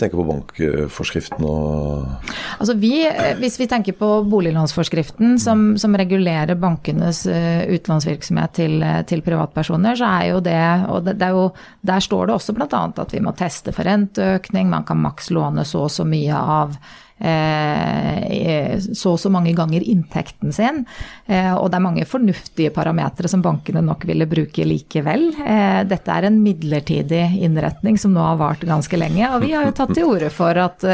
Tenker 0.00 0.20
på 0.20 0.26
bankforskriften 0.28 1.44
og 1.46 2.30
Altså 2.60 2.74
vi, 2.80 2.94
Hvis 3.40 3.58
vi 3.60 3.68
tenker 3.70 3.96
på 3.96 4.08
boliglånsforskriften 4.28 5.38
som, 5.42 5.74
som 5.80 5.96
regulerer 5.96 6.58
bankenes 6.60 7.24
eh, 7.30 7.66
utlånsvirksomhet 7.76 8.56
til, 8.56 8.84
til, 9.08 9.24
privatpersoner, 9.24 9.98
så 9.98 10.08
er 10.20 10.30
jo 10.32 10.40
det 10.44 10.62
og 10.90 11.04
det, 11.06 11.18
det 11.20 11.30
jo, 11.34 11.50
Der 11.86 12.00
står 12.04 12.28
det 12.28 12.36
også 12.38 12.56
bl.a. 12.56 12.82
at 13.04 13.14
vi 13.14 13.22
må 13.24 13.34
teste 13.36 13.74
for 13.76 13.88
renteøkning, 13.88 14.70
man 14.70 14.88
kan 14.88 15.00
maks 15.00 15.30
låne 15.34 15.64
så 15.68 15.86
og 15.86 15.92
så 15.94 16.04
mye 16.04 16.36
av 16.36 16.76
Eh, 16.76 17.09
så 17.20 19.12
og 19.14 19.20
så 19.20 19.30
mange 19.32 19.52
ganger 19.56 19.84
inntekten 19.84 20.52
sin. 20.54 20.84
Eh, 21.26 21.52
og 21.54 21.70
det 21.70 21.78
er 21.78 21.84
mange 21.84 22.06
fornuftige 22.08 22.72
parametere 22.74 23.30
som 23.30 23.42
bankene 23.44 23.82
nok 23.84 24.06
ville 24.08 24.28
bruke 24.30 24.66
likevel. 24.66 25.28
Eh, 25.40 25.82
dette 25.90 26.14
er 26.14 26.28
en 26.28 26.40
midlertidig 26.42 27.24
innretning 27.44 27.98
som 28.00 28.14
nå 28.14 28.24
har 28.24 28.40
vart 28.40 28.64
ganske 28.66 29.00
lenge. 29.00 29.26
Og 29.34 29.44
vi 29.44 29.52
har 29.54 29.68
jo 29.68 29.76
tatt 29.76 29.94
til 29.96 30.08
orde 30.08 30.30
for 30.34 30.56
at 30.60 30.84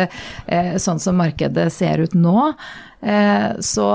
sånn 0.82 1.00
som 1.02 1.18
markedet 1.18 1.68
ser 1.74 2.02
ut 2.02 2.14
nå, 2.16 2.50
så 3.62 3.88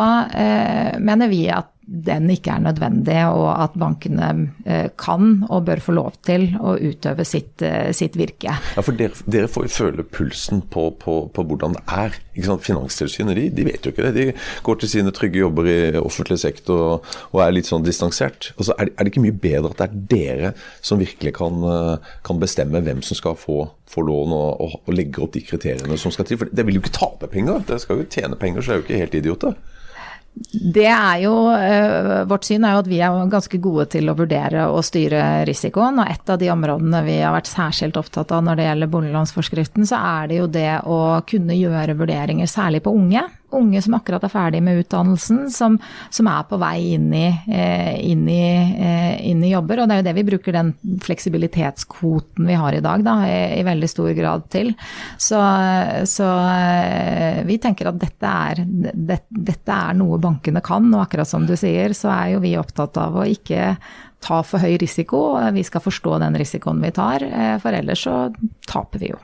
mener 1.01 1.29
vi 1.31 1.43
at 1.51 1.70
den 1.91 2.29
ikke 2.31 2.53
er 2.55 2.61
nødvendig, 2.63 3.17
og 3.35 3.49
at 3.51 3.73
bankene 3.79 4.29
eh, 4.63 4.87
kan 4.99 5.43
og 5.49 5.65
bør 5.67 5.81
få 5.83 5.95
lov 5.97 6.15
til 6.23 6.47
å 6.55 6.77
utøve 6.79 7.25
sitt, 7.27 7.61
eh, 7.67 7.91
sitt 7.95 8.15
virke. 8.19 8.53
Ja, 8.77 8.83
for 8.83 8.95
dere, 8.95 9.17
dere, 9.27 9.49
får 9.51 9.67
jo 9.67 9.73
føle 9.75 10.05
pulsen 10.07 10.63
på, 10.71 10.87
på, 11.01 11.17
på 11.35 11.45
hvordan 11.47 11.75
det 11.75 11.83
er. 11.91 12.15
Finanstilsynet 12.31 13.35
de, 13.35 13.49
de, 13.51 13.65
vet 13.67 13.83
jo 13.83 13.91
ikke 13.91 14.07
det. 14.07 14.13
De 14.15 14.63
går 14.63 14.79
til 14.79 14.91
sine 14.93 15.11
trygge 15.15 15.41
jobber 15.41 15.67
i 15.67 15.79
offentlig 15.99 16.39
sektor 16.41 16.85
og, 16.85 17.09
og 17.33 17.43
er 17.43 17.57
litt 17.57 17.67
sånn 17.67 17.83
distansert. 17.83 18.53
Altså, 18.55 18.77
er, 18.77 18.93
er, 18.93 19.03
det 19.03 19.11
ikke 19.11 19.25
mye 19.25 19.41
bedre 19.43 19.73
at 19.73 19.81
det 19.81 19.89
er 19.89 20.07
dere 20.15 20.53
som 20.79 21.01
virkelig 21.01 21.35
kan, 21.35 21.59
eh, 21.73 22.13
kan 22.27 22.39
bestemme 22.39 22.83
hvem 22.85 23.03
som 23.03 23.19
skal 23.19 23.35
få, 23.39 23.65
få 23.91 24.05
lån, 24.07 24.37
og, 24.37 24.63
og, 24.63 24.79
og 24.85 24.95
legge 24.95 25.25
opp 25.25 25.35
de 25.35 25.43
kriteriene 25.43 25.99
som 25.99 26.15
skal 26.15 26.29
til? 26.29 26.39
For 26.39 26.55
det 26.55 26.65
vil 26.67 26.79
jo 26.79 26.85
ikke 26.85 26.95
tape 27.01 27.31
penger, 27.35 27.65
dere 27.67 27.83
skal 27.83 27.99
jo 27.99 28.07
tjene 28.07 28.39
penger, 28.39 28.63
så 28.63 28.77
er 28.77 28.79
jo 28.79 28.87
ikke 28.87 29.03
helt 29.03 29.19
idioter. 29.19 29.59
Det 30.51 30.87
er 30.87 31.17
jo, 31.25 31.33
uh, 31.51 32.21
Vårt 32.29 32.47
syn 32.47 32.63
er 32.63 32.75
jo 32.75 32.83
at 32.83 32.89
vi 32.89 33.01
er 33.03 33.17
ganske 33.31 33.59
gode 33.61 33.89
til 33.91 34.07
å 34.09 34.15
vurdere 34.17 34.69
og 34.71 34.83
styre 34.87 35.43
risikoen. 35.47 35.99
Og 35.99 36.11
et 36.11 36.31
av 36.31 36.39
de 36.41 36.49
områdene 36.53 37.03
vi 37.07 37.17
har 37.19 37.35
vært 37.35 37.51
særskilt 37.51 37.99
opptatt 37.99 38.31
av 38.35 38.45
når 38.47 38.59
det 38.59 38.69
gjelder 38.69 38.93
boliglånsforskriften, 38.95 39.87
så 39.89 39.99
er 39.99 40.31
det 40.31 40.39
jo 40.39 40.47
det 40.51 40.71
å 40.87 41.01
kunne 41.27 41.57
gjøre 41.59 41.97
vurderinger, 41.99 42.49
særlig 42.49 42.83
på 42.85 42.95
unge 42.95 43.27
unge 43.57 43.81
som 43.83 43.95
akkurat 43.97 44.23
er 44.25 44.31
ferdig 44.31 44.61
med 44.63 44.81
utdannelsen, 44.81 45.45
som, 45.53 45.77
som 46.13 46.29
er 46.31 46.43
på 46.49 46.59
vei 46.61 46.93
inn 46.95 47.07
i, 47.15 47.27
eh, 47.51 47.93
inn, 48.11 48.27
i, 48.29 48.43
eh, 48.75 49.15
inn 49.29 49.43
i, 49.43 49.51
jobber. 49.53 49.81
Og 49.81 49.89
det 49.89 49.95
er 49.95 50.01
jo 50.01 50.07
det 50.09 50.15
vi 50.17 50.25
bruker 50.31 50.55
den 50.55 50.73
fleksibilitetskvoten 51.03 52.49
vi 52.49 52.59
har 52.59 52.77
i 52.77 52.83
dag, 52.83 53.05
da, 53.05 53.15
i, 53.27 53.39
i 53.59 53.65
veldig 53.67 53.89
stor 53.91 54.11
grad 54.17 54.45
til. 54.53 54.73
Så, 55.17 55.41
så, 56.09 56.29
eh, 56.51 57.41
vi 57.47 57.59
tenker 57.61 57.91
at 57.91 57.99
dette 58.01 58.35
er, 58.51 58.63
det, 58.67 59.21
dette 59.29 59.79
er 59.79 59.97
noe 59.99 60.21
bankene 60.21 60.63
kan, 60.65 60.89
og 60.93 61.05
akkurat 61.05 61.29
som 61.29 61.47
du 61.47 61.57
sier, 61.59 61.95
så 61.97 62.13
er 62.13 62.35
jo 62.35 62.45
vi 62.45 62.55
opptatt 62.59 62.99
av 63.01 63.19
å 63.21 63.27
ikke 63.27 63.75
ta 64.21 64.43
for 64.45 64.61
høy 64.61 64.75
risiko. 64.81 65.23
Vi 65.55 65.65
skal 65.65 65.81
forstå 65.81 66.19
den 66.21 66.37
risikoen 66.37 66.83
vi 66.83 66.93
tar, 66.93 67.25
for 67.63 67.73
ellers 67.73 68.05
så 68.05 68.17
taper 68.69 69.01
vi 69.01 69.13
jo. 69.15 69.21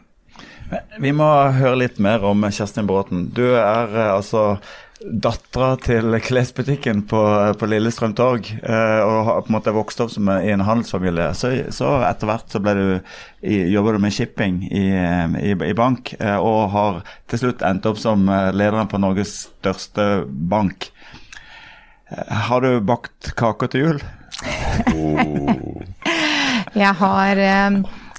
Vi 1.00 1.14
må 1.16 1.28
høre 1.56 1.78
litt 1.84 2.00
mer 2.04 2.26
om 2.28 2.44
Kjerstin 2.52 2.88
Bråten. 2.90 3.30
Du 3.36 3.46
er 3.56 3.94
eh, 3.94 4.12
altså 4.12 4.58
dattera 4.98 5.76
til 5.78 6.16
klesbutikken 6.26 7.04
på, 7.08 7.20
på 7.60 7.68
Lillestrøm 7.70 8.16
torg 8.18 8.50
eh, 8.50 9.02
og 9.06 9.18
har 9.28 9.44
på 9.46 9.52
en 9.52 9.56
måte 9.60 9.74
vokst 9.76 10.02
opp 10.02 10.12
som 10.12 10.32
i 10.34 10.50
en 10.52 10.66
handelsfamilie. 10.66 11.30
Så, 11.38 11.52
så 11.76 11.92
etter 12.08 12.32
hvert 12.32 12.52
så 12.52 12.62
ble 12.64 12.74
du, 12.76 13.14
jobber 13.46 13.96
du 13.96 14.04
med 14.08 14.16
shipping 14.16 14.60
i, 14.68 14.88
i, 14.90 15.54
i, 15.54 15.76
bank, 15.78 16.16
eh, 16.18 16.36
og 16.42 16.74
har 16.74 17.00
til 17.30 17.46
slutt 17.46 17.64
endt 17.68 17.88
opp 17.88 18.02
som 18.02 18.26
lederen 18.28 18.90
på 18.92 19.00
Norges 19.00 19.38
største 19.46 20.26
bank. 20.28 20.90
Har 22.48 22.64
du 22.64 22.82
bakt 22.82 23.36
kaker 23.38 23.72
til 23.72 23.86
jul? 23.86 24.04
Oh. 24.96 25.80
Jeg 26.78 26.94
har 27.00 27.40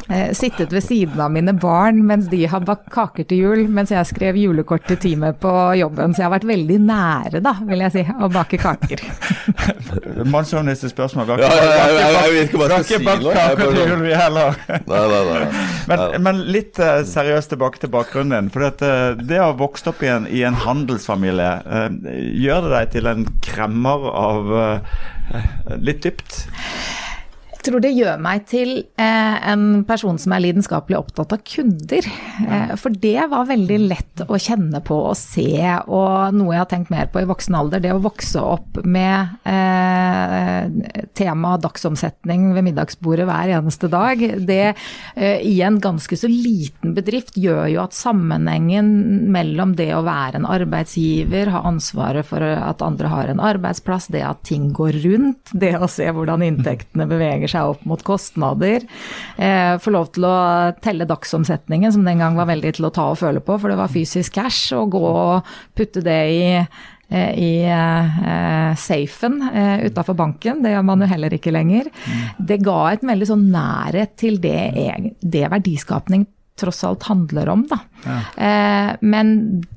eh, 0.09 0.31
sittet 0.37 0.73
ved 0.73 0.85
siden 0.85 1.21
av 1.21 1.33
mine 1.33 1.55
barn 1.59 2.01
mens 2.07 2.29
de 2.33 2.45
har 2.51 2.65
bakt 2.67 2.89
kaker 2.93 3.27
til 3.29 3.43
jul, 3.43 3.63
mens 3.73 3.93
jeg 3.93 4.09
skrev 4.09 4.39
julekort 4.41 4.87
til 4.89 4.99
teamet 5.01 5.39
på 5.43 5.53
jobben. 5.79 6.15
Så 6.15 6.23
jeg 6.23 6.29
har 6.29 6.35
vært 6.37 6.49
veldig 6.49 6.79
nære, 6.85 7.43
da, 7.45 7.55
vil 7.69 7.85
jeg 7.87 7.95
si, 7.95 8.05
å 8.09 8.31
bake 8.33 8.61
kaker. 8.63 9.05
Mannssjåvinistisk 10.33 10.99
Ja, 10.99 11.09
ja, 11.09 11.49
ja, 11.49 12.07
jeg, 12.15 12.33
vet 12.35 12.49
ikke 12.49 12.61
hva 12.63 12.71
jeg 12.73 12.89
skal 12.89 13.03
si 13.03 13.25
nå. 13.25 13.35
kaker 13.37 13.73
til 13.75 13.81
jul, 13.83 14.05
vi 14.05 14.15
heller. 14.17 14.59
Nei, 14.69 15.03
nei, 15.13 15.23
nei. 15.33 15.67
Men, 15.89 16.03
men, 16.21 16.41
litt 16.53 16.77
uh, 16.83 17.01
seriøst 17.07 17.55
tilbake 17.55 17.81
til 17.81 17.89
bakgrunnen 17.93 18.35
din. 18.35 18.51
For 18.53 18.67
det, 18.67 18.85
uh, 18.85 19.17
det 19.17 19.39
å 19.41 19.47
ha 19.49 19.55
vokst 19.57 19.89
opp 19.89 20.03
i 20.05 20.11
en, 20.13 20.27
i 20.29 20.43
en 20.45 20.59
handelsfamilie, 20.67 21.53
uh, 21.65 21.89
gjør 22.37 22.67
det 22.67 22.73
deg 22.75 22.93
til 22.97 23.09
en 23.09 23.25
kremmer 23.45 24.09
av 24.13 24.53
litt 25.81 26.05
dypt? 26.05 26.43
Tror 27.67 27.83
det 27.83 27.91
gjør 27.91 28.21
meg 28.23 28.45
til 28.49 28.71
eh, 29.01 29.37
en 29.51 29.83
person 29.87 30.19
som 30.21 30.33
er 30.35 30.45
lidenskapelig 30.45 30.99
opptatt 30.99 31.33
av 31.35 31.41
kunder. 31.43 32.07
Eh, 32.47 32.75
for 32.79 32.95
det 32.95 33.27
var 33.33 33.49
veldig 33.49 33.79
lett 33.83 34.23
å 34.29 34.39
kjenne 34.39 34.79
på 34.87 34.97
og 35.11 35.17
se, 35.19 35.59
og 35.91 36.37
noe 36.37 36.55
jeg 36.55 36.63
har 36.63 36.69
tenkt 36.71 36.93
mer 36.95 37.11
på 37.11 37.23
i 37.23 37.29
voksen 37.29 37.57
alder. 37.59 37.83
Det 37.83 37.93
å 37.95 38.03
vokse 38.05 38.43
opp 38.43 38.79
med 38.87 39.43
eh, 39.51 41.09
tema 41.19 41.57
dagsomsetning 41.59 42.53
ved 42.55 42.69
middagsbordet 42.69 43.27
hver 43.29 43.55
eneste 43.59 43.91
dag. 43.91 44.23
Det 44.49 44.63
eh, 44.69 45.43
i 45.43 45.59
en 45.67 45.81
ganske 45.83 46.19
så 46.19 46.31
liten 46.31 46.95
bedrift 46.95 47.37
gjør 47.39 47.67
jo 47.73 47.83
at 47.83 47.97
sammenhengen 47.97 48.95
mellom 49.35 49.75
det 49.79 49.91
å 49.97 50.05
være 50.07 50.39
en 50.41 50.49
arbeidsgiver, 50.49 51.51
ha 51.55 51.65
ansvaret 51.69 52.27
for 52.29 52.45
at 52.45 52.87
andre 52.87 53.11
har 53.11 53.35
en 53.35 53.43
arbeidsplass, 53.43 54.09
det 54.15 54.23
at 54.27 54.45
ting 54.47 54.71
går 54.77 55.03
rundt, 55.03 55.53
det 55.53 55.75
å 55.79 55.91
se 55.91 56.07
hvordan 56.15 56.47
inntektene 56.47 57.09
beveger 57.11 57.48
beveger 57.49 57.55
seg 57.55 57.73
opp 57.73 57.87
mot 57.87 58.03
kostnader. 58.05 58.85
Eh, 59.39 59.79
får 59.79 59.93
lov 59.93 60.13
til 60.13 60.25
å 60.25 60.75
telle 60.83 61.07
dagsomsetningen, 61.07 61.93
som 61.93 62.05
den 62.05 62.19
gang 62.19 62.37
var 62.37 62.49
veldig 62.49 62.77
til 62.77 62.87
å 62.87 62.93
ta 62.93 63.11
og 63.13 63.19
føle 63.19 63.41
på, 63.41 63.59
for 63.59 63.69
det 63.69 63.79
var 63.79 63.89
fysisk 63.89 64.35
cash, 64.35 64.73
og 64.75 64.93
gå 64.93 65.03
og 65.03 65.45
putte 65.75 66.03
det 66.03 66.23
i 66.31 66.45
eh, 67.11 67.33
i 67.41 67.65
eh, 67.65 68.75
safen 68.77 69.41
eh, 69.49 69.87
utafor 69.87 70.15
banken. 70.15 70.63
Det 70.63 70.75
gjør 70.75 70.85
man 70.85 71.01
jo 71.01 71.09
heller 71.09 71.33
ikke 71.33 71.55
lenger. 71.55 71.89
Det 72.39 72.61
ga 72.61 72.93
et 72.93 73.03
veldig 73.03 73.29
sånn 73.31 73.49
nærhet 73.51 74.17
til 74.21 74.37
det, 74.41 75.17
det 75.23 75.49
verdiskapning 75.49 76.27
tross 76.59 76.83
alt 76.87 77.07
handler 77.09 77.49
om. 77.53 77.65
Da. 77.71 77.79
Ja. 78.05 78.19
Eh, 78.47 78.91
men 79.01 79.33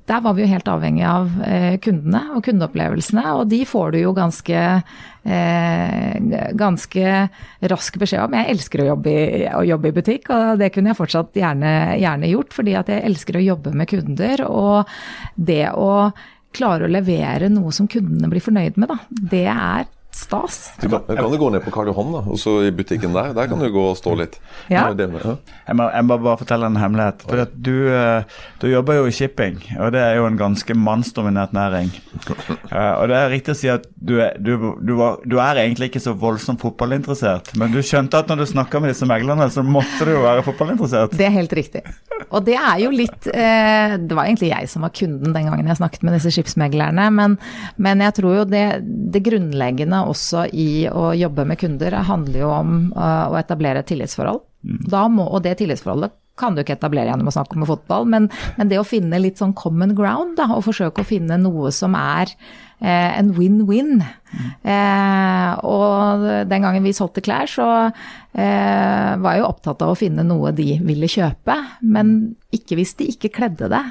der 0.10 0.24
var 0.26 0.36
vi 0.36 0.44
jo 0.44 0.52
helt 0.52 0.68
avhengig 0.72 1.06
av 1.08 1.30
eh, 1.46 1.78
kundene 1.84 2.24
og 2.36 2.44
kundeopplevelsene, 2.46 3.24
og 3.38 3.48
de 3.52 3.62
får 3.68 3.94
du 3.94 4.00
jo 4.02 4.14
ganske, 4.18 4.66
eh, 5.24 6.42
ganske 6.60 7.16
rask 7.74 8.02
beskjed 8.02 8.26
om. 8.26 8.36
Jeg 8.40 8.56
elsker 8.56 8.84
å 8.84 8.90
jobbe, 8.92 9.16
i, 9.16 9.46
å 9.62 9.64
jobbe 9.68 9.92
i 9.92 9.96
butikk, 10.02 10.30
og 10.34 10.60
det 10.62 10.74
kunne 10.76 10.94
jeg 10.94 11.00
fortsatt 11.00 11.42
gjerne, 11.42 11.72
gjerne 12.02 12.34
gjort, 12.34 12.54
fordi 12.58 12.78
at 12.82 12.92
jeg 12.92 13.06
elsker 13.12 13.40
å 13.40 13.48
jobbe 13.48 13.74
med 13.78 13.92
kunder. 13.92 14.46
Og 14.50 14.94
det 15.36 15.66
å 15.78 16.12
klare 16.52 16.86
å 16.86 16.92
levere 16.92 17.48
noe 17.52 17.72
som 17.76 17.88
kundene 17.90 18.30
blir 18.32 18.44
fornøyd 18.44 18.80
med, 18.82 18.92
da, 18.92 19.28
det 19.32 19.48
er 19.54 19.90
stas. 20.16 20.74
Du 20.82 20.90
kan, 20.90 21.04
kan 21.08 21.32
du 21.32 21.38
gå 21.40 21.50
ned 21.54 21.64
på 21.64 21.72
Karl 21.72 21.88
Johan, 21.88 22.12
da, 22.12 22.22
og 22.28 22.40
så 22.40 22.58
i 22.68 22.72
butikken 22.76 23.14
der. 23.16 23.32
Der 23.36 23.48
kan 23.48 23.62
du 23.62 23.68
gå 23.72 23.84
og 23.92 23.98
stå 24.00 24.14
litt. 24.20 24.38
Ja. 24.72 24.84
Jeg, 24.92 25.76
må, 25.78 25.88
jeg 25.88 26.08
må 26.08 26.18
bare 26.20 26.40
fortelle 26.42 26.68
en 26.68 26.80
hemmelighet. 26.80 27.24
For 27.28 27.46
du, 27.56 27.76
eh, 27.92 28.42
du, 28.62 28.68
jobber 28.74 29.00
jo 29.00 29.08
i 29.08 29.16
shipping, 29.16 29.62
og 29.80 29.94
det 29.96 30.02
er 30.04 30.20
jo 30.20 30.28
en 30.28 30.40
ganske 30.40 30.76
mannsdominert 30.76 31.56
næring. 31.56 31.94
Uh, 32.72 33.00
og 33.00 33.08
det 33.12 33.18
er 33.18 33.32
riktig 33.32 33.56
å 33.56 33.60
si 33.62 33.72
at 33.72 33.88
du 33.96 34.18
er, 34.24 34.36
du, 34.40 34.54
du, 34.84 34.94
var, 35.00 35.22
du 35.24 35.38
er, 35.40 35.64
egentlig 35.64 35.92
ikke 35.92 36.04
så 36.04 36.14
voldsomt 36.18 36.62
fotballinteressert, 36.64 37.54
men 37.60 37.72
du 37.74 37.80
skjønte 37.86 38.20
at 38.20 38.32
når 38.32 38.44
du 38.44 38.50
snakka 38.52 38.84
med 38.84 38.94
disse 38.94 39.08
meglerne, 39.10 39.48
så 39.54 39.64
måtte 39.66 40.08
du 40.08 40.14
jo 40.16 40.26
være 40.26 40.44
fotballinteressert? 40.48 41.16
Det 41.18 41.28
er 41.28 41.36
helt 41.36 41.56
riktig. 41.56 41.84
Og 42.32 42.44
det 42.46 42.56
er 42.60 42.78
jo 42.84 42.92
litt 42.94 43.26
uh, 43.34 43.96
Det 43.98 44.16
var 44.16 44.28
egentlig 44.28 44.52
jeg 44.52 44.68
som 44.70 44.84
var 44.86 44.94
kunden 44.96 45.34
den 45.34 45.48
gangen 45.50 45.68
jeg 45.72 45.80
snakket 45.80 46.04
med 46.06 46.16
disse 46.18 46.34
skipsmeglerne, 46.36 47.08
men, 47.16 47.40
men 47.82 48.04
jeg 48.06 48.18
tror 48.20 48.42
jo 48.42 48.46
det, 48.50 48.66
det 48.84 49.24
grunnleggende 49.26 50.01
også 50.10 50.48
i 50.54 50.88
å 50.90 51.12
jobbe 51.18 51.46
med 51.48 51.60
kunder 51.62 52.00
handler 52.08 52.40
jo 52.44 52.50
om 52.54 52.80
uh, 52.96 53.30
å 53.32 53.38
etablere 53.40 53.84
et 53.84 53.92
tillitsforhold. 53.92 54.42
Mm. 54.62 54.82
Må, 55.14 55.26
og 55.26 55.44
det 55.46 55.58
tillitsforholdet 55.62 56.18
kan 56.40 56.56
du 56.56 56.64
ikke 56.64 56.78
etablere 56.78 57.12
gjennom 57.12 57.30
å 57.30 57.36
snakke 57.36 57.58
om 57.58 57.68
fotball, 57.70 58.08
men, 58.10 58.30
men 58.58 58.72
det 58.72 58.80
å 58.82 58.88
finne 58.88 59.20
litt 59.22 59.42
sånn 59.42 59.54
common 59.58 59.94
ground, 59.98 60.38
da, 60.40 60.48
og 60.56 60.66
forsøke 60.66 61.04
å 61.04 61.08
finne 61.08 61.38
noe 61.42 61.74
som 61.76 61.96
er 61.98 62.32
eh, 62.80 63.12
en 63.20 63.34
win-win. 63.38 64.00
Eh, 64.64 65.52
og 65.68 66.28
den 66.50 66.66
gangen 66.68 66.86
vi 66.86 66.96
solgte 66.96 67.24
klær, 67.26 67.50
så 67.50 67.68
eh, 67.88 69.18
var 69.22 69.36
jeg 69.36 69.44
jo 69.44 69.50
opptatt 69.50 69.84
av 69.84 69.94
å 69.94 69.98
finne 69.98 70.26
noe 70.28 70.54
de 70.56 70.76
ville 70.86 71.10
kjøpe, 71.12 71.58
men 71.82 72.36
ikke 72.52 72.76
hvis 72.76 72.94
de 73.00 73.08
ikke 73.14 73.32
kledde 73.32 73.70
det. 73.72 73.82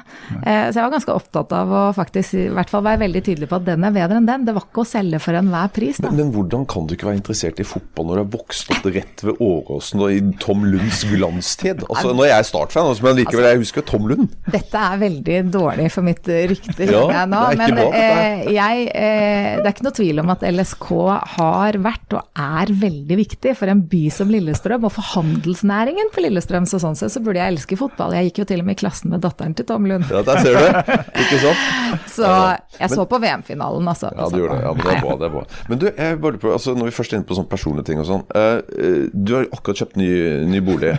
Eh, 0.45 0.67
så 0.69 0.77
jeg 0.77 0.83
var 0.83 0.93
ganske 0.93 1.13
opptatt 1.15 1.53
av 1.57 1.71
å 1.73 1.83
faktisk 1.97 2.37
i 2.37 2.43
hvert 2.53 2.69
fall 2.69 2.83
være 2.85 3.01
veldig 3.03 3.23
tydelig 3.25 3.49
på 3.49 3.57
at 3.57 3.65
den 3.65 3.87
er 3.87 3.95
bedre 3.95 4.19
enn 4.19 4.27
den. 4.29 4.45
Det 4.45 4.53
var 4.53 4.67
ikke 4.67 4.83
å 4.83 4.89
selge 4.91 5.21
for 5.23 5.37
enhver 5.37 5.71
pris. 5.73 6.01
Men, 6.05 6.19
men 6.19 6.33
hvordan 6.35 6.67
kan 6.69 6.85
du 6.85 6.93
ikke 6.95 7.09
være 7.09 7.21
interessert 7.21 7.61
i 7.61 7.65
fotball 7.67 8.09
når 8.09 8.19
du 8.19 8.21
har 8.21 8.31
vokst 8.35 8.73
opp 8.75 8.85
rett 8.93 9.25
ved 9.25 9.41
Åråsen 9.41 10.05
og 10.05 10.13
i 10.13 10.21
Tom 10.43 10.67
Lunds 10.69 11.01
glanstid? 11.09 11.85
Altså, 11.89 12.13
Nå 12.13 12.27
er 12.27 12.35
jeg 12.35 12.49
Start-fan, 12.51 12.91
altså, 12.91 13.07
men 13.07 13.17
likevel, 13.21 13.49
jeg 13.49 13.63
husker 13.63 13.87
Tom 13.87 14.05
Lund. 14.11 14.37
Dette 14.53 14.85
er 14.91 15.01
veldig 15.01 15.39
dårlig 15.53 15.89
for 15.93 16.05
mitt 16.05 16.29
rykte. 16.29 16.89
Ja, 16.91 17.25
nå, 17.29 17.41
er 17.49 17.57
ikke 17.57 17.71
men 17.71 17.97
eh, 17.97 18.45
jeg, 18.53 18.87
eh, 18.93 19.57
det 19.57 19.65
er 19.65 19.73
ikke 19.73 19.87
noe 19.89 19.97
tvil 19.97 20.21
om 20.21 20.30
at 20.33 20.43
LSK 20.47 20.87
har 21.35 21.77
vært 21.83 22.15
og 22.17 22.41
er 22.41 22.71
veldig 22.81 23.17
viktig 23.19 23.53
for 23.59 23.71
en 23.71 23.83
by 23.91 24.03
som 24.13 24.31
Lillestrøm, 24.31 24.87
og 24.87 24.93
for 24.95 25.07
handelsnæringen 25.13 26.11
på 26.15 26.23
Lillestrøm. 26.25 26.67
Så 26.69 26.81
sånn 26.83 26.97
sett 26.99 27.13
så 27.13 27.21
burde 27.23 27.41
jeg 27.41 27.55
elske 27.55 27.77
fotball. 27.79 28.15
Jeg 28.17 28.29
gikk 28.29 28.41
jo 28.43 28.47
til 28.51 28.63
og 28.63 28.69
med 28.69 28.79
i 28.79 28.81
klassen 28.81 29.13
med 29.13 29.23
datteren 29.25 29.55
til 29.57 29.67
Tom 29.69 29.87
Lund. 29.89 30.07
Ja, 30.11 30.23
der 30.27 30.41
ser 30.43 30.57
du. 30.57 30.97
Ikke 31.23 31.41
sant? 31.43 32.09
Så 32.11 32.33
jeg 32.79 32.93
så 32.93 33.07
på 33.09 33.21
VM-finalen, 33.21 33.87
altså. 33.93 34.11
Ja, 34.15 34.29
du 34.31 34.41
gjorde 34.41 34.59
det. 34.59 34.65
Ja, 34.65 34.73
men 34.75 34.85
det 34.85 34.95
er 34.95 35.05
bra. 35.05 35.15
det 35.21 35.29
er 35.29 35.35
bra. 35.37 35.45
Men 35.69 35.81
du, 35.81 35.87
jeg 35.91 36.19
bare 36.25 36.41
på, 36.41 36.51
altså, 36.57 36.75
når 36.77 36.91
vi 36.91 36.97
først 36.97 37.13
er 37.13 37.21
inne 37.21 37.29
på 37.29 37.37
sånne 37.37 37.51
personlige 37.51 37.89
ting 37.91 38.03
og 38.03 38.09
sånn. 38.09 38.27
eh, 38.35 39.07
du 39.11 39.35
har 39.37 39.49
akkurat 39.51 39.83
kjøpt 39.83 39.99
ny, 40.01 40.11
ny 40.51 40.61
bolig. 40.65 40.95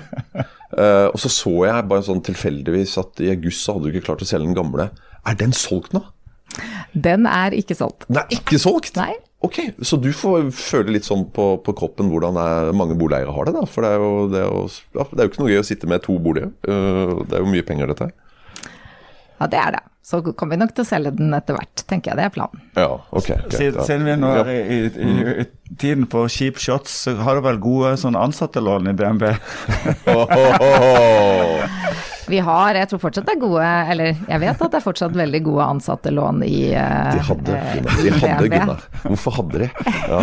Uh, 0.72 1.12
og 1.12 1.18
så 1.20 1.28
så 1.28 1.52
jeg 1.66 1.88
bare 1.90 2.04
sånn 2.06 2.22
tilfeldigvis 2.24 2.94
at 3.02 3.20
i 3.20 3.28
august 3.34 3.66
så 3.66 3.74
hadde 3.76 3.90
du 3.90 3.92
ikke 3.92 4.06
klart 4.08 4.24
å 4.24 4.28
selge 4.28 4.48
den 4.48 4.56
gamle. 4.56 4.88
Er 5.28 5.36
den 5.38 5.52
solgt 5.56 5.92
nå? 5.96 6.00
Den 6.92 7.28
er 7.28 7.54
ikke 7.56 7.76
solgt. 7.78 8.06
Den 8.08 8.22
er 8.22 8.34
ikke 8.36 8.58
solgt? 8.60 8.96
Nei. 9.00 9.14
Ok, 9.42 9.58
Så 9.82 9.96
du 9.98 10.12
får 10.14 10.52
føle 10.54 10.92
litt 10.94 11.06
sånn 11.08 11.24
på, 11.34 11.56
på 11.66 11.72
kroppen 11.74 12.12
hvordan 12.12 12.36
er, 12.38 12.68
mange 12.78 12.94
boligeiere 12.98 13.32
har 13.34 13.48
det, 13.48 13.56
da. 13.56 13.64
For 13.66 13.82
det 13.82 13.90
er, 13.90 14.04
jo, 14.04 14.26
det, 14.30 14.42
er 14.42 14.46
jo, 14.46 14.60
ja, 15.00 15.06
det 15.10 15.18
er 15.18 15.26
jo 15.26 15.32
ikke 15.32 15.42
noe 15.42 15.50
gøy 15.50 15.62
å 15.62 15.66
sitte 15.66 15.90
med 15.90 16.04
to 16.04 16.18
boliger. 16.22 16.52
Eh, 16.62 17.16
det 17.26 17.38
er 17.38 17.42
jo 17.42 17.50
mye 17.50 17.66
penger, 17.66 17.90
dette 17.90 18.06
her. 18.06 18.14
Ja, 19.40 19.48
det 19.50 19.58
er 19.58 19.74
det. 19.74 19.82
Så 20.06 20.20
kommer 20.22 20.54
vi 20.54 20.60
nok 20.62 20.72
til 20.76 20.84
å 20.84 20.86
selge 20.86 21.12
den 21.18 21.34
etter 21.34 21.58
hvert, 21.58 21.82
tenker 21.90 22.12
jeg. 22.12 22.18
Det 22.20 22.28
er 22.28 22.32
planen. 22.34 22.62
Ja, 22.78 22.88
ok. 23.10 23.32
Siden, 23.50 23.80
ja. 23.80 23.86
siden 23.88 24.06
vi 24.06 24.16
nå 24.18 24.30
er 24.44 24.50
i, 24.52 24.56
i, 24.62 24.78
i, 24.86 25.36
i 25.42 25.74
tiden 25.74 26.06
for 26.10 26.30
cheap 26.30 26.62
shots, 26.62 26.94
så 27.08 27.18
har 27.22 27.38
du 27.38 27.46
vel 27.46 27.58
gode 27.62 27.96
sånn 27.98 28.18
ansattelån 28.18 28.90
i 28.90 28.96
DNB? 28.98 29.30
Vi 32.28 32.38
har, 32.44 32.76
jeg 32.78 32.88
tror 32.90 33.00
fortsatt 33.02 33.26
det 33.26 33.34
er 33.36 33.40
gode, 33.42 33.70
eller 33.92 34.12
jeg 34.14 34.42
vet 34.42 34.62
at 34.66 34.74
det 34.74 34.78
er 34.78 34.84
fortsatt 34.84 35.16
veldig 35.18 35.40
gode 35.46 35.66
ansattelån 35.76 36.44
i 36.46 36.60
uh, 36.76 37.10
De 37.16 37.24
hadde, 37.28 37.56
eh, 37.56 37.74
Gunnar. 37.74 37.98
De 38.02 38.12
hadde, 38.22 38.48
Gunnar. 38.54 38.86
Hvorfor 39.06 39.36
hadde 39.40 39.64
de? 39.64 39.70
Ja. 40.08 40.22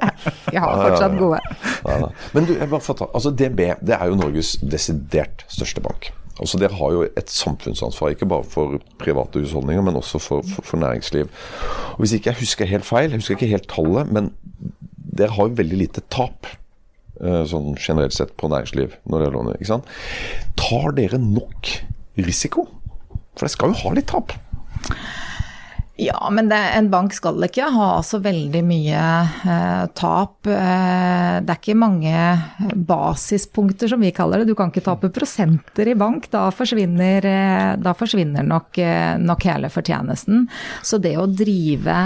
Vi 0.50 0.62
har 0.62 0.84
fortsatt 0.84 1.18
gode. 1.18 1.42
Ja, 1.86 1.98
ja, 2.04 2.08
Men 2.36 2.48
du, 2.48 2.54
ta, 2.60 3.10
altså 3.10 3.32
DNB 3.32 3.60
det 3.86 3.96
er 3.96 4.10
jo 4.10 4.18
Norges 4.20 4.56
desidert 4.62 5.46
største 5.48 5.82
bank. 5.84 6.10
Altså 6.40 6.58
Dere 6.60 6.76
har 6.78 6.94
jo 6.94 7.02
et 7.04 7.32
samfunnsansvar, 7.32 8.14
ikke 8.14 8.28
bare 8.28 8.46
for 8.48 8.78
private 9.00 9.42
husholdninger, 9.42 9.84
men 9.84 9.98
også 10.00 10.20
for, 10.22 10.46
for, 10.54 10.64
for 10.64 10.80
næringsliv. 10.80 11.28
Og 11.92 11.98
Hvis 12.04 12.14
ikke 12.16 12.30
jeg 12.30 12.40
husker 12.40 12.70
helt 12.70 12.88
feil, 12.88 13.10
jeg 13.10 13.20
husker 13.20 13.36
ikke 13.36 13.50
helt 13.52 13.68
tallet, 13.68 14.08
men 14.08 14.32
dere 15.20 15.34
har 15.36 15.50
jo 15.50 15.58
veldig 15.58 15.80
lite 15.82 16.04
tap. 16.12 16.48
Eh, 17.22 17.44
Sånn 17.48 17.74
generelt 17.76 18.16
sett 18.16 18.36
på 18.40 18.50
næringsliv 18.50 18.98
når 19.04 19.24
dere 19.24 19.36
låner. 19.36 19.58
ikke 19.58 19.72
sant? 19.74 19.88
Tar 20.60 20.92
dere 20.98 21.20
nok 21.22 21.72
risiko? 22.20 22.66
For 23.36 23.46
dere 23.46 23.54
skal 23.56 23.74
jo 23.74 23.82
ha 23.84 23.96
litt 23.96 24.10
tap. 24.10 24.36
Ja, 26.00 26.30
men 26.32 26.48
det, 26.48 26.56
en 26.56 26.88
bank 26.88 27.12
skal 27.12 27.42
ikke 27.44 27.66
ha 27.74 27.88
så 28.06 28.22
veldig 28.24 28.62
mye 28.64 29.00
eh, 29.44 29.82
tap. 29.98 30.48
Eh, 30.48 31.34
det 31.44 31.52
er 31.52 31.58
ikke 31.58 31.76
mange 31.76 32.22
basispunkter, 32.88 33.90
som 33.92 34.00
vi 34.00 34.12
kaller 34.16 34.40
det. 34.40 34.48
Du 34.48 34.56
kan 34.56 34.72
ikke 34.72 34.86
tape 34.86 35.10
prosenter 35.12 35.90
i 35.92 35.96
bank. 36.00 36.30
Da 36.32 36.46
forsvinner, 36.56 37.28
eh, 37.28 37.74
da 37.84 37.92
forsvinner 37.92 38.46
nok, 38.48 38.80
eh, 38.80 39.18
nok 39.20 39.44
hele 39.50 39.68
fortjenesten. 39.72 40.46
Så 40.80 41.02
det 41.04 41.18
å 41.20 41.28
drive 41.28 41.98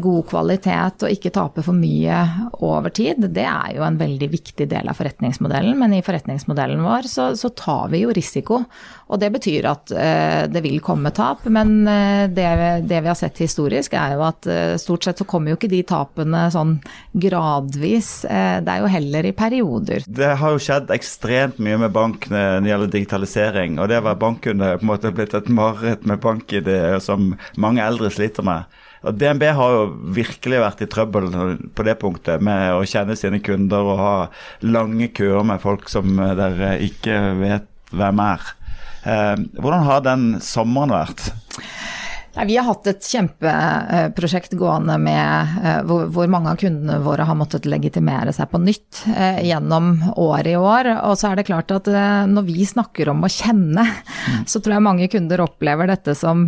god 0.00 0.24
kvalitet 0.30 1.04
og 1.04 1.12
ikke 1.12 1.32
tape 1.34 1.62
for 1.64 1.76
mye 1.76 2.20
over 2.64 2.92
tid, 2.94 3.26
det 3.34 3.44
er 3.44 3.74
jo 3.76 3.84
en 3.84 3.98
veldig 4.00 4.28
viktig 4.32 4.66
del 4.70 4.88
av 4.88 4.96
forretningsmodellen. 4.96 5.76
Men 5.78 5.94
i 5.96 6.02
forretningsmodellen 6.04 6.80
vår 6.84 7.08
så, 7.10 7.30
så 7.36 7.50
tar 7.56 7.90
vi 7.92 8.02
jo 8.04 8.14
risiko. 8.16 8.62
Og 9.10 9.18
det 9.18 9.30
betyr 9.34 9.66
at 9.66 9.90
eh, 9.90 10.44
det 10.50 10.62
vil 10.64 10.78
komme 10.84 11.10
tap. 11.14 11.44
Men 11.50 11.82
eh, 11.88 12.26
det, 12.30 12.48
det 12.88 13.00
vi 13.02 13.10
har 13.10 13.18
sett 13.18 13.40
historisk 13.42 13.96
er 13.98 14.14
jo 14.14 14.24
at 14.28 14.46
eh, 14.50 14.74
stort 14.80 15.06
sett 15.06 15.20
så 15.20 15.26
kommer 15.28 15.52
jo 15.52 15.58
ikke 15.58 15.72
de 15.72 15.82
tapene 15.86 16.44
sånn 16.54 16.76
gradvis. 17.12 18.12
Eh, 18.24 18.60
det 18.64 18.74
er 18.74 18.84
jo 18.84 18.92
heller 18.92 19.30
i 19.30 19.34
perioder. 19.36 20.06
Det 20.06 20.34
har 20.40 20.54
jo 20.54 20.62
skjedd 20.62 20.92
ekstremt 20.94 21.58
mye 21.62 21.80
med 21.84 21.94
bank 21.96 22.30
når 22.30 22.62
det 22.62 22.72
gjelder 22.72 22.94
digitalisering. 22.94 23.80
Og 23.80 23.90
det 23.90 23.98
å 24.00 24.06
være 24.06 24.22
bankkunde 24.22 24.76
på 24.78 24.86
en 24.86 24.92
måte 24.92 25.14
blitt 25.14 25.34
et 25.36 25.50
mareritt 25.50 26.06
med 26.06 26.22
bank-ID 26.22 26.70
som 27.02 27.34
mange 27.60 27.82
eldre 27.84 28.12
sliter 28.14 28.46
med. 28.46 28.79
Og 29.00 29.16
DNB 29.16 29.46
har 29.56 29.74
jo 29.74 29.84
virkelig 30.16 30.60
vært 30.60 30.82
i 30.84 30.88
trøbbel 30.90 31.30
på 31.76 31.86
det 31.86 31.96
punktet 32.02 32.42
med 32.44 32.74
å 32.76 32.84
kjenne 32.88 33.16
sine 33.16 33.40
kunder 33.44 33.86
og 33.94 34.00
ha 34.00 34.14
lange 34.66 35.08
køer 35.16 35.46
med 35.46 35.62
folk 35.62 35.88
som 35.88 36.18
dere 36.18 36.74
ikke 36.84 37.16
vet 37.40 37.68
hvem 37.96 38.20
er. 38.22 38.50
Eh, 39.08 39.36
hvordan 39.56 39.86
har 39.88 40.04
den 40.04 40.26
sommeren 40.44 40.92
vært? 40.92 41.30
Nei, 42.30 42.44
vi 42.46 42.56
har 42.60 42.66
hatt 42.68 42.86
et 42.86 43.02
kjempeprosjekt 43.02 44.52
gående 44.58 44.94
med 45.02 45.56
eh, 45.66 45.80
hvor, 45.82 46.28
mange 46.30 46.52
av 46.52 46.60
kundene 46.60 47.00
våre 47.02 47.24
har 47.26 47.34
måttet 47.34 47.66
legitimere 47.66 48.30
seg 48.34 48.52
på 48.52 48.60
nytt 48.62 49.00
eh, 49.10 49.40
gjennom 49.48 49.96
året 50.14 50.52
i 50.52 50.54
år. 50.58 50.92
Og 51.08 51.16
så 51.18 51.32
er 51.32 51.40
det 51.40 51.48
klart 51.48 51.74
at 51.74 51.90
eh, 51.90 52.28
når 52.30 52.46
vi 52.46 52.68
snakker 52.70 53.10
om 53.10 53.26
å 53.26 53.32
kjenne, 53.34 53.82
så 54.46 54.62
tror 54.62 54.76
jeg 54.76 54.86
mange 54.86 55.10
kunder 55.10 55.42
opplever 55.42 55.90
dette 55.90 56.14
som, 56.14 56.46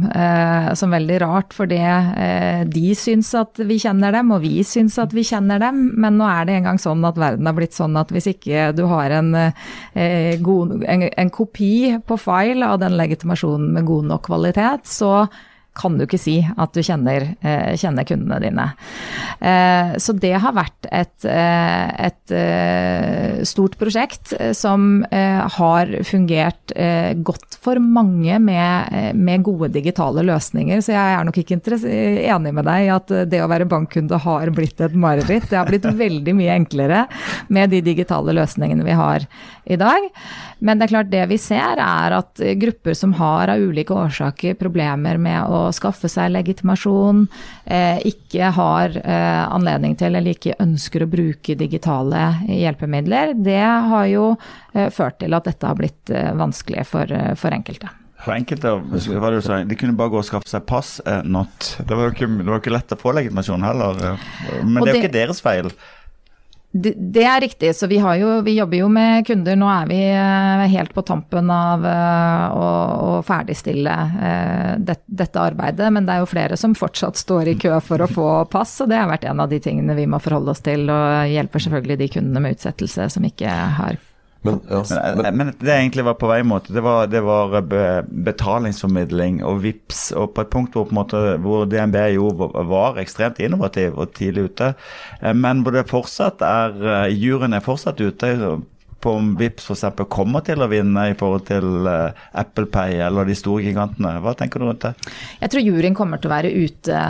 som 0.79 0.95
veldig 0.95 1.19
rart. 1.23 1.55
Fordi 1.57 1.79
de 2.71 2.95
syns 2.99 3.33
at 3.39 3.59
vi 3.59 3.79
kjenner 3.83 4.15
dem, 4.15 4.31
og 4.35 4.43
vi 4.45 4.63
syns 4.67 5.01
at 5.03 5.15
vi 5.17 5.25
kjenner 5.27 5.63
dem. 5.63 5.85
Men 5.99 6.19
nå 6.21 6.29
er 6.31 6.47
det 6.47 6.59
engang 6.61 6.79
sånn 6.83 7.03
at 7.09 7.19
verden 7.19 7.49
har 7.49 7.57
blitt 7.59 7.75
sånn 7.77 7.99
at 7.99 8.13
hvis 8.15 8.31
ikke 8.35 8.71
du 8.77 8.85
har 8.91 9.15
en, 9.19 9.33
god, 10.45 10.77
en, 10.85 11.07
en 11.09 11.33
kopi 11.35 11.97
på 12.07 12.21
file 12.21 12.69
av 12.69 12.83
den 12.85 12.99
legitimasjonen 13.01 13.73
med 13.75 13.89
god 13.89 14.13
nok 14.13 14.29
kvalitet, 14.31 14.87
så 14.89 15.25
kan 15.79 15.97
du 15.97 16.05
ikke 16.05 16.21
si 16.21 16.37
at 16.45 16.75
du 16.77 16.83
kjenner, 16.85 17.31
eh, 17.41 17.73
kjenner 17.81 18.05
kundene 18.05 18.39
dine. 18.43 18.67
Eh, 19.41 19.95
så 20.03 20.13
det 20.13 20.35
har 20.43 20.53
vært 20.53 20.89
et, 20.91 21.25
eh, 21.25 22.09
et 22.09 23.47
stort 23.47 23.77
prosjekt 23.81 24.33
som 24.55 25.05
har 25.11 25.91
fungert 26.07 26.73
godt 27.25 27.57
for 27.61 27.81
mange 27.83 28.39
med, 28.41 29.15
med 29.15 29.43
gode 29.43 29.73
digitale 29.73 30.23
løsninger. 30.25 30.81
Så 30.81 30.95
jeg 30.95 31.19
er 31.19 31.25
nok 31.27 31.37
ikke 31.43 31.59
enig 31.59 32.55
med 32.55 32.65
deg 32.65 32.87
i 32.87 32.93
at 32.95 33.13
det 33.29 33.43
å 33.43 33.51
være 33.51 33.69
bankkunde 33.69 34.21
har 34.23 34.53
blitt 34.55 34.81
et 34.81 34.95
mareritt. 34.95 35.51
Det 35.51 35.59
har 35.59 35.69
blitt 35.69 35.85
veldig 35.85 36.35
mye 36.39 36.57
enklere 36.57 37.07
med 37.49 37.71
de 37.75 37.83
digitale 37.85 38.33
løsningene 38.33 38.87
vi 38.87 38.97
har 38.97 39.27
i 39.67 39.77
dag. 39.77 40.09
Men 40.63 40.79
det 40.79 40.87
er 40.87 40.93
klart 40.93 41.11
det 41.11 41.23
vi 41.33 41.39
ser 41.43 41.81
er 41.83 42.15
at 42.15 42.41
grupper 42.63 42.95
som 42.95 43.15
har 43.19 43.51
av 43.51 43.63
ulike 43.63 43.95
årsaker 43.99 44.55
problemer 44.61 45.19
med 45.19 45.51
å 45.51 45.65
skaffe 45.75 46.07
seg 46.11 46.31
legitimasjon, 46.31 47.25
eh, 47.67 47.99
ikke 48.07 48.53
har 48.55 48.95
eh, 49.03 49.43
anledning 49.43 49.97
til 49.99 50.15
eller 50.15 50.37
ikke 50.37 50.55
ønsker 50.63 51.03
å 51.03 51.11
bruke 51.11 51.57
digitale 51.59 52.29
hjelpemidler, 52.47 53.35
det 53.35 53.59
har 53.59 54.07
jo 54.13 54.29
eh, 54.75 54.87
ført 54.95 55.19
til 55.25 55.35
at 55.35 55.51
dette 55.51 55.67
har 55.67 55.79
blitt 55.79 56.13
vanskelig 56.39 56.87
for, 56.87 57.11
for 57.39 57.55
enkelte. 57.55 57.91
For 58.23 58.37
enkelte 58.37 58.77
var 58.79 59.33
det 59.33 59.41
jo 59.41 59.47
sånn, 59.49 59.67
de 59.67 59.79
kunne 59.81 59.97
bare 59.99 60.13
gå 60.13 60.21
og 60.21 60.29
skaffe 60.29 60.47
seg 60.47 60.63
pass. 60.69 61.01
Not. 61.27 61.73
Det 61.83 61.97
var 61.97 62.07
jo 62.07 62.15
ikke, 62.15 62.29
det 62.39 62.47
var 62.47 62.63
ikke 62.63 62.75
lett 62.77 62.95
å 62.95 63.01
få 63.01 63.17
legitimasjon 63.19 63.67
heller. 63.67 63.99
Men 64.63 64.79
det, 64.79 64.85
det 64.85 64.93
er 64.93 64.95
jo 64.95 65.03
ikke 65.03 65.17
deres 65.17 65.43
feil. 65.43 65.73
Det, 66.75 67.25
er 67.25 67.41
riktig, 67.41 67.75
så 67.77 67.87
vi, 67.87 67.99
jo, 68.01 68.29
vi 68.41 68.55
jobber 68.57 68.79
jo 68.79 68.87
med 68.89 69.27
kunder. 69.27 69.57
Nå 69.61 69.67
er 69.69 69.89
vi 69.91 69.99
eh, 70.09 70.63
helt 70.73 70.95
på 70.97 71.03
tampen 71.05 71.51
av 71.53 71.85
eh, 71.85 72.45
å, 72.57 72.69
å 73.09 73.11
ferdigstille 73.29 73.97
eh, 74.29 74.71
det, 74.81 74.97
dette 75.05 75.43
arbeidet. 75.43 75.91
Men 75.93 76.09
det 76.09 76.15
er 76.15 76.23
jo 76.23 76.31
flere 76.31 76.57
som 76.57 76.77
fortsatt 76.79 77.21
står 77.21 77.53
i 77.53 77.57
kø 77.61 77.77
for 77.85 78.01
å 78.01 78.09
få 78.09 78.29
pass, 78.53 78.79
og 78.81 78.89
det 78.89 79.03
har 79.03 79.11
vært 79.13 79.29
en 79.29 79.45
av 79.45 79.53
de 79.53 79.61
tingene 79.61 79.99
vi 79.99 80.09
må 80.09 80.23
forholde 80.23 80.55
oss 80.55 80.65
til. 80.65 80.89
Og 80.89 81.29
hjelper 81.35 81.67
selvfølgelig 81.67 81.99
de 82.01 82.11
kundene 82.17 82.47
med 82.47 82.57
utsettelse 82.57 83.11
som 83.19 83.29
ikke 83.29 83.53
har 83.77 84.01
Men, 84.43 84.59
ja, 84.69 84.83
Men, 84.91 85.21
men, 85.23 85.37
men 85.37 85.51
det 85.61 85.71
jeg 85.71 85.85
egentlig 85.85 86.05
var 86.09 86.17
på 86.19 86.29
vei 86.31 86.41
mot, 86.47 86.67
det 86.67 86.83
var, 86.83 87.07
det 87.07 87.21
var 87.23 87.55
be, 87.71 87.85
betalingsformidling 88.27 89.39
og 89.47 89.61
VIPS, 89.63 90.01
og 90.19 90.33
på 90.35 90.43
et 90.43 90.51
punkt 90.51 90.75
hvor, 90.75 90.91
måte, 90.95 91.21
hvor 91.45 91.69
DNB 91.71 91.99
jo 92.17 92.33
var, 92.35 92.99
ekstremt 93.03 93.39
innovativ 93.39 93.95
og 93.95 94.17
tidlig 94.19 94.49
ute, 94.51 94.73
eh, 95.21 95.35
men 95.39 95.63
hvor 95.63 95.77
det 95.77 95.87
fortsatt 95.91 96.43
er 96.47 96.75
eh, 96.83 97.15
Juryen 97.15 97.55
er 97.55 97.63
fortsatt 97.63 98.03
ute 98.03 98.35
på 99.03 99.15
om 99.19 99.33
Vipps 99.39 99.69
f.eks. 99.71 100.05
kommer 100.13 100.45
til 100.47 100.63
å 100.63 100.69
vinne 100.71 101.09
i 101.11 101.17
forhold 101.19 101.47
til 101.49 101.89
uh, 101.89 102.15
Apple 102.39 102.69
Pay 102.73 103.01
eller 103.03 103.29
de 103.29 103.37
store 103.39 103.67
gigantene. 103.67 104.15
Hva 104.23 104.35
tenker 104.39 104.63
du 104.63 104.69
rundt 104.69 104.87
det? 104.87 104.93
Jeg 105.43 105.53
tror 105.53 105.67
juryen 105.67 105.97
kommer 105.99 106.23
til 106.23 106.31
å 106.31 106.35
være 106.35 106.53
ute 106.53 107.03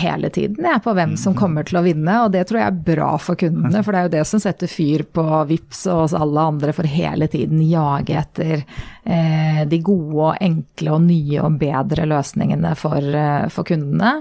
hele 0.00 0.30
tiden 0.34 0.68
jeg, 0.68 0.82
på 0.84 0.94
hvem 0.96 1.16
som 1.20 1.36
kommer 1.38 1.66
til 1.66 1.80
å 1.80 1.84
vinne, 1.84 2.16
og 2.24 2.32
det 2.34 2.46
tror 2.48 2.62
jeg 2.62 2.70
er 2.70 2.82
bra 2.90 3.10
for 3.22 3.40
kundene. 3.40 3.82
For 3.90 3.94
det 3.96 4.00
er 4.00 4.06
jo 4.08 4.14
det 4.14 4.24
som 4.28 4.42
setter 4.42 4.70
fyr 4.70 5.02
på 5.10 5.24
Vipps 5.48 5.82
og 5.90 6.04
oss 6.04 6.14
alle 6.16 6.46
andre 6.52 6.74
for 6.76 6.86
hele 6.86 7.26
tiden 7.32 7.62
jage 7.64 8.14
etter 8.20 8.62
eh, 9.04 9.62
de 9.68 9.80
gode 9.84 10.28
og 10.30 10.44
enkle 10.44 10.94
og 10.94 11.04
nye 11.06 11.40
og 11.42 11.58
bedre 11.60 12.06
løsningene 12.10 12.74
for, 12.78 13.00
eh, 13.00 13.48
for 13.52 13.66
kundene. 13.68 14.20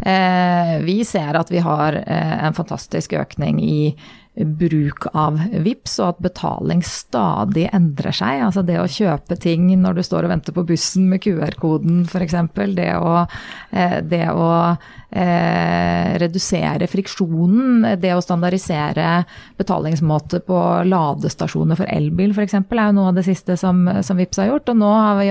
Eh, 0.00 0.76
vi 0.84 0.98
ser 1.06 1.38
at 1.38 1.52
vi 1.52 1.62
har 1.64 2.00
eh, 2.02 2.36
en 2.46 2.56
fantastisk 2.56 3.16
økning 3.20 3.60
i 3.62 3.78
bruk 4.34 5.06
av 5.14 5.38
VIPS, 5.38 5.98
og 6.02 6.08
at 6.08 6.22
betaling 6.26 6.82
stadig 6.86 7.68
endrer 7.74 8.14
seg. 8.14 8.42
Altså 8.48 8.64
det 8.66 8.80
å 8.80 8.90
kjøpe 8.90 9.38
ting 9.40 9.68
når 9.80 9.98
du 9.98 10.02
står 10.06 10.26
og 10.26 10.34
venter 10.34 10.56
på 10.56 10.66
bussen 10.66 11.06
med 11.10 11.22
QR-koden 11.22 12.02
f.eks. 12.08 12.34
Det 12.74 12.90
å, 12.98 13.24
eh, 13.70 14.00
det 14.02 14.26
å 14.32 14.48
eh, 15.14 16.14
redusere 16.20 16.88
friksjonen, 16.90 17.86
det 18.00 18.12
å 18.14 18.22
standardisere 18.24 19.24
betalingsmåte 19.60 20.42
på 20.46 20.60
ladestasjoner 20.90 21.78
for 21.78 21.90
elbil 21.90 22.34
f.eks. 22.34 22.58
er 22.58 22.84
jo 22.84 22.98
noe 22.98 23.12
av 23.12 23.20
det 23.20 23.26
siste 23.28 23.56
som, 23.60 23.86
som 24.02 24.20
VIPS 24.20 24.42
har 24.42 24.52
gjort. 24.52 24.74
Og 24.74 24.82
nå 24.82 24.92
har, 24.92 25.24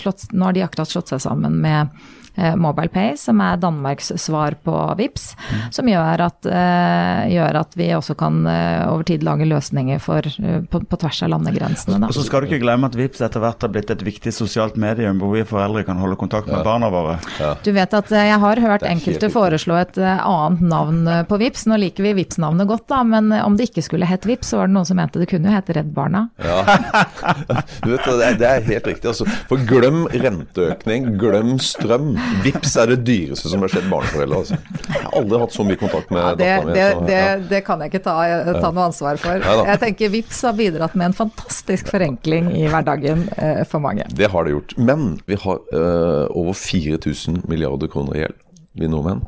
slått, 0.00 0.30
nå 0.32 0.48
har 0.48 0.56
de 0.56 0.64
akkurat 0.68 0.92
slått 0.92 1.12
seg 1.14 1.24
sammen 1.24 1.60
med 1.64 1.92
Eh, 2.38 2.56
MobilePay, 2.56 3.16
som 3.18 3.40
er 3.42 3.56
Danmarks 3.58 4.12
svar 4.22 4.54
på 4.62 4.72
VIPS, 4.98 5.32
mm. 5.38 5.62
som 5.74 5.88
gjør 5.90 6.20
at, 6.22 6.46
uh, 6.46 7.24
gjør 7.26 7.56
at, 7.64 7.72
vi 7.74 7.88
også 7.96 8.14
kan 8.18 8.44
over 8.46 9.02
tid 9.06 9.24
lage 9.26 9.46
løsninger 9.48 9.98
for, 10.02 10.22
på, 10.70 10.80
på, 10.86 10.98
tvers 11.02 11.22
av 11.26 11.32
landegrensene. 11.32 11.98
Og 12.06 12.14
så 12.14 12.22
skal 12.26 12.44
du 12.44 12.48
ikke 12.48 12.60
glemme 12.62 12.86
at 12.86 12.94
VIPS 12.98 13.24
etter 13.26 13.42
hvert 13.42 13.66
har 13.66 13.72
blitt 13.74 13.90
et 13.90 14.04
viktig 14.06 14.30
sosialt 14.34 14.78
medium 14.78 15.18
hvor 15.18 15.34
vi 15.34 15.42
foreldre 15.48 15.82
kan 15.88 15.98
holde 15.98 16.18
kontakt 16.20 16.46
med 16.46 16.60
ja. 16.60 16.64
barna 16.66 16.92
våre. 16.94 17.16
Ja. 17.42 17.56
Du 17.64 17.72
vet 17.74 17.98
at 17.98 18.14
jeg 18.14 18.38
har 18.44 18.62
hørt 18.62 18.86
enkelte 18.98 19.32
foreslå 19.32 19.78
et 19.80 19.98
annet 19.98 20.62
navn 20.68 21.02
på 21.28 21.40
VIPS. 21.40 21.66
Nå 21.70 21.78
liker 21.80 22.06
vi 22.06 22.14
VIPS-navnet 22.20 22.68
godt, 22.68 22.86
da, 22.90 23.02
men 23.06 23.32
om 23.40 23.56
det 23.58 23.70
ikke 23.70 23.84
skulle 23.86 24.08
hett 24.08 24.26
VIPS, 24.28 24.52
så 24.52 24.60
var 24.60 24.70
det 24.70 24.76
noen 24.76 24.88
som 24.88 24.98
mente 24.98 25.20
det 25.22 25.28
kunne 25.30 25.50
jo 25.50 25.56
hete 25.56 25.76
Redd 25.76 25.90
Barna. 25.94 26.26
Ja. 26.42 26.62
du 27.84 27.92
vet, 27.92 28.04
det 28.04 28.26
er, 28.26 28.38
det 28.38 28.48
er 28.48 28.64
helt 28.68 28.88
riktig. 28.90 29.10
Altså. 29.10 29.26
For 29.50 29.62
glem 29.68 30.04
renteøkning, 30.12 31.12
glem 31.20 31.56
strøm. 31.62 32.14
Vips 32.44 32.76
er 32.80 32.92
det 32.92 33.00
dyreste 33.06 33.50
som 33.52 33.64
har 33.64 33.72
skjedd 33.72 33.88
barneforeldre. 33.92 34.42
Altså. 34.42 34.58
Jeg 34.88 35.04
har 35.04 35.16
aldri 35.20 35.42
hatt 35.44 35.56
så 35.56 35.66
mye 35.68 35.80
kontakt 35.80 36.12
med 36.14 36.22
ja, 36.22 36.32
det, 36.32 36.50
dattera 36.56 36.68
mi. 36.68 36.76
Det, 36.78 36.88
det, 37.10 37.48
det, 37.52 37.62
kan 37.66 37.84
jeg 37.84 37.92
ikke 37.92 38.04
ta, 38.06 38.16
ta 38.58 38.72
noe 38.72 38.88
ansvar 38.88 39.20
for. 39.22 39.46
Jeg 39.68 39.82
tenker 39.84 40.12
Vips 40.14 40.42
har 40.48 40.58
bidratt 40.58 40.96
med 40.98 41.10
en 41.10 41.16
fantastisk 41.18 41.92
forenkling 41.92 42.50
i 42.56 42.66
hverdagen 42.70 43.26
eh, 43.36 43.62
for 43.68 43.84
mange. 43.84 44.08
Det 44.18 44.30
har 44.32 44.46
det 44.46 44.56
gjort. 44.56 44.76
Men 44.90 45.08
vi 45.28 45.38
har 45.44 45.62
eh, 45.74 46.24
over 46.38 46.56
4000 46.56 47.42
milliarder 47.48 47.90
kroner 47.92 48.16
i 48.16 48.24
gjeld, 48.24 48.38
vi 48.82 48.90
nordmenn. 48.90 49.24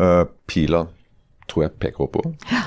Uh, 0.00 0.24
pila 0.48 0.86
tror 1.50 1.66
jeg 1.66 1.76
peker 1.82 2.06
oppover. 2.06 2.34
Ja. 2.52 2.62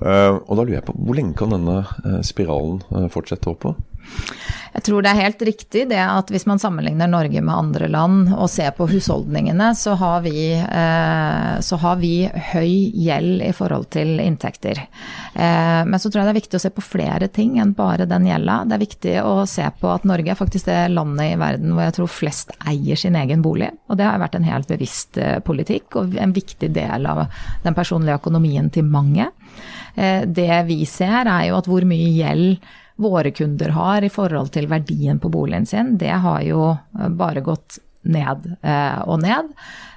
Uh, 0.00 0.38
og 0.46 0.54
da 0.56 0.62
lurer 0.62 0.78
jeg 0.78 0.86
på, 0.88 0.96
hvor 0.96 1.18
lenge 1.18 1.36
kan 1.36 1.52
denne 1.52 1.82
uh, 1.84 2.20
spiralen 2.24 2.80
fortsette 3.12 3.52
oppover? 3.52 3.80
Jeg 4.70 4.84
tror 4.86 5.02
det 5.02 5.10
er 5.10 5.24
helt 5.24 5.42
riktig 5.42 5.82
det 5.90 5.98
at 5.98 6.30
hvis 6.30 6.46
man 6.46 6.60
sammenligner 6.62 7.10
Norge 7.10 7.42
med 7.42 7.54
andre 7.54 7.88
land 7.90 8.30
og 8.36 8.46
ser 8.52 8.70
på 8.76 8.86
husholdningene, 8.90 9.72
så 9.74 9.96
har 9.98 10.22
vi, 10.22 10.52
eh, 10.54 11.54
så 11.64 11.78
har 11.82 11.98
vi 11.98 12.12
høy 12.52 12.70
gjeld 12.94 13.42
i 13.48 13.52
forhold 13.56 13.88
til 13.96 14.20
inntekter. 14.22 14.78
Eh, 15.34 15.82
men 15.86 15.98
så 15.98 16.06
tror 16.06 16.22
jeg 16.22 16.28
det 16.28 16.34
er 16.34 16.40
viktig 16.40 16.60
å 16.60 16.62
se 16.62 16.72
på 16.74 16.86
flere 16.86 17.30
ting 17.34 17.58
enn 17.58 17.74
bare 17.74 18.06
den 18.10 18.28
gjelda. 18.30 18.60
Det 18.68 18.76
er 18.76 18.84
viktig 18.84 19.16
å 19.24 19.34
se 19.50 19.66
på 19.80 19.90
at 19.90 20.06
Norge 20.08 20.30
er 20.30 20.38
faktisk 20.38 20.70
det 20.70 20.78
landet 20.94 21.34
i 21.34 21.40
verden 21.40 21.74
hvor 21.74 21.88
jeg 21.88 21.98
tror 21.98 22.14
flest 22.20 22.54
eier 22.70 23.00
sin 23.00 23.18
egen 23.18 23.42
bolig. 23.42 23.72
Og 23.90 23.98
det 23.98 24.06
har 24.06 24.22
vært 24.22 24.38
en 24.38 24.46
helt 24.46 24.70
bevisst 24.70 25.18
eh, 25.18 25.40
politikk 25.42 25.98
og 25.98 26.14
en 26.14 26.36
viktig 26.36 26.70
del 26.76 27.10
av 27.10 27.26
den 27.64 27.74
personlige 27.74 28.20
økonomien 28.22 28.70
til 28.70 28.86
mange. 28.86 29.32
Det 29.90 30.56
vi 30.68 30.84
ser 30.86 31.26
er 31.26 31.48
jo 31.48 31.56
at 31.58 31.66
hvor 31.68 31.82
mye 31.84 32.12
gjeld 32.14 32.60
våre 33.00 33.32
kunder 33.34 33.72
har 33.76 34.04
i 34.04 34.12
forhold 34.12 34.52
til 34.54 34.68
verdien 34.70 35.20
på 35.20 35.30
boligen 35.32 35.66
sin, 35.66 35.96
det 35.98 36.12
har 36.24 36.42
jo 36.46 36.72
eh, 36.74 37.08
bare 37.08 37.44
gått 37.44 37.80
ned 38.02 38.46
eh, 38.62 39.00
og 39.04 39.20
ned. 39.24 39.52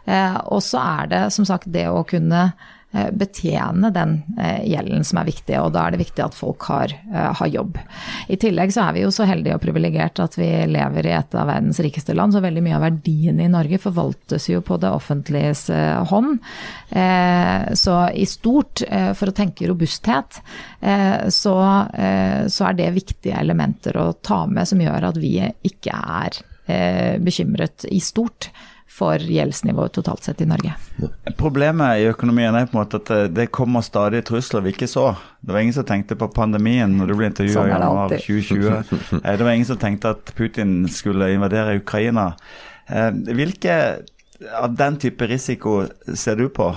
Eh, 0.05 0.37
og 0.51 0.63
så 0.63 0.81
er 0.83 1.11
det 1.11 1.23
som 1.35 1.47
sagt 1.47 1.71
det 1.71 1.87
å 1.91 2.03
kunne 2.07 2.51
betjene 2.93 3.89
den 3.89 4.21
eh, 4.37 4.61
gjelden 4.69 5.03
som 5.03 5.19
er 5.19 5.25
viktig, 5.25 5.55
og 5.57 5.71
da 5.73 5.87
er 5.87 5.95
det 5.95 6.03
viktig 6.03 6.23
at 6.25 6.35
folk 6.37 6.67
har, 6.69 6.93
eh, 6.93 7.29
har, 7.39 7.49
jobb. 7.53 7.77
I 8.29 8.37
tillegg 8.37 8.73
så 8.73 8.85
er 8.85 8.95
vi 8.95 9.03
jo 9.03 9.11
så 9.13 9.25
heldige 9.29 9.57
og 9.57 9.63
privilegerte 9.63 10.25
at 10.27 10.37
vi 10.37 10.49
lever 10.69 11.09
i 11.09 11.15
et 11.17 11.37
av 11.37 11.49
verdens 11.49 11.81
rikeste 11.83 12.13
land, 12.13 12.35
så 12.35 12.43
veldig 12.43 12.63
mye 12.65 12.77
av 12.77 12.85
verdiene 12.85 13.47
i 13.47 13.51
Norge 13.51 13.81
forvaltes 13.81 14.47
jo 14.51 14.61
på 14.65 14.77
det 14.81 14.91
offentliges 14.93 15.67
hånd. 16.09 16.39
Så 17.77 17.95
i 18.13 18.25
stort, 18.29 18.83
for 19.17 19.29
å 19.29 19.35
tenke 19.35 19.67
robusthet, 19.69 20.39
så, 21.33 21.55
så 22.55 22.67
er 22.69 22.77
det 22.77 22.89
viktige 22.95 23.37
elementer 23.39 23.97
å 23.99 24.07
ta 24.25 24.43
med 24.49 24.69
som 24.69 24.81
gjør 24.81 25.09
at 25.11 25.19
vi 25.21 25.35
ikke 25.69 25.93
er 25.93 26.41
bekymret 27.23 27.87
i 27.91 28.01
stort 28.03 28.49
for 28.89 29.17
gjeldsnivået 29.17 29.93
totalt 29.95 30.23
sett 30.23 30.41
i 30.41 30.47
Norge. 30.49 30.75
Problemet 31.39 32.03
i 32.03 32.07
økonomien 32.11 32.55
er 32.55 32.67
på 32.69 32.77
en 32.77 32.81
måte 32.83 32.99
at 33.01 33.33
det 33.33 33.47
kommer 33.55 33.81
stadig 33.85 34.23
trusler 34.27 34.61
vi 34.65 34.73
ikke 34.75 34.89
så. 34.89 35.15
Det 35.41 35.55
var 35.55 35.63
ingen 35.65 35.75
som 35.75 35.87
tenkte 35.87 36.17
på 36.19 36.29
pandemien 36.33 36.93
når 36.99 37.09
du 37.09 37.15
ble 37.17 37.29
intervjua 37.31 37.55
sånn 37.57 37.71
i 37.71 37.73
januar 37.73 38.15
2020. 38.15 39.19
Eh, 39.23 39.37
det 39.37 39.47
var 39.47 39.51
ingen 39.51 39.69
som 39.71 39.81
tenkte 39.81 40.13
at 40.13 40.33
Putin 40.37 40.83
skulle 40.91 41.31
invadere 41.33 41.79
Ukraina. 41.81 42.33
Eh, 42.87 43.09
hvilke 43.33 43.77
av 44.59 44.75
den 44.77 44.99
type 45.01 45.27
risiko 45.27 45.83
ser 46.13 46.35
du 46.35 46.49
på? 46.53 46.73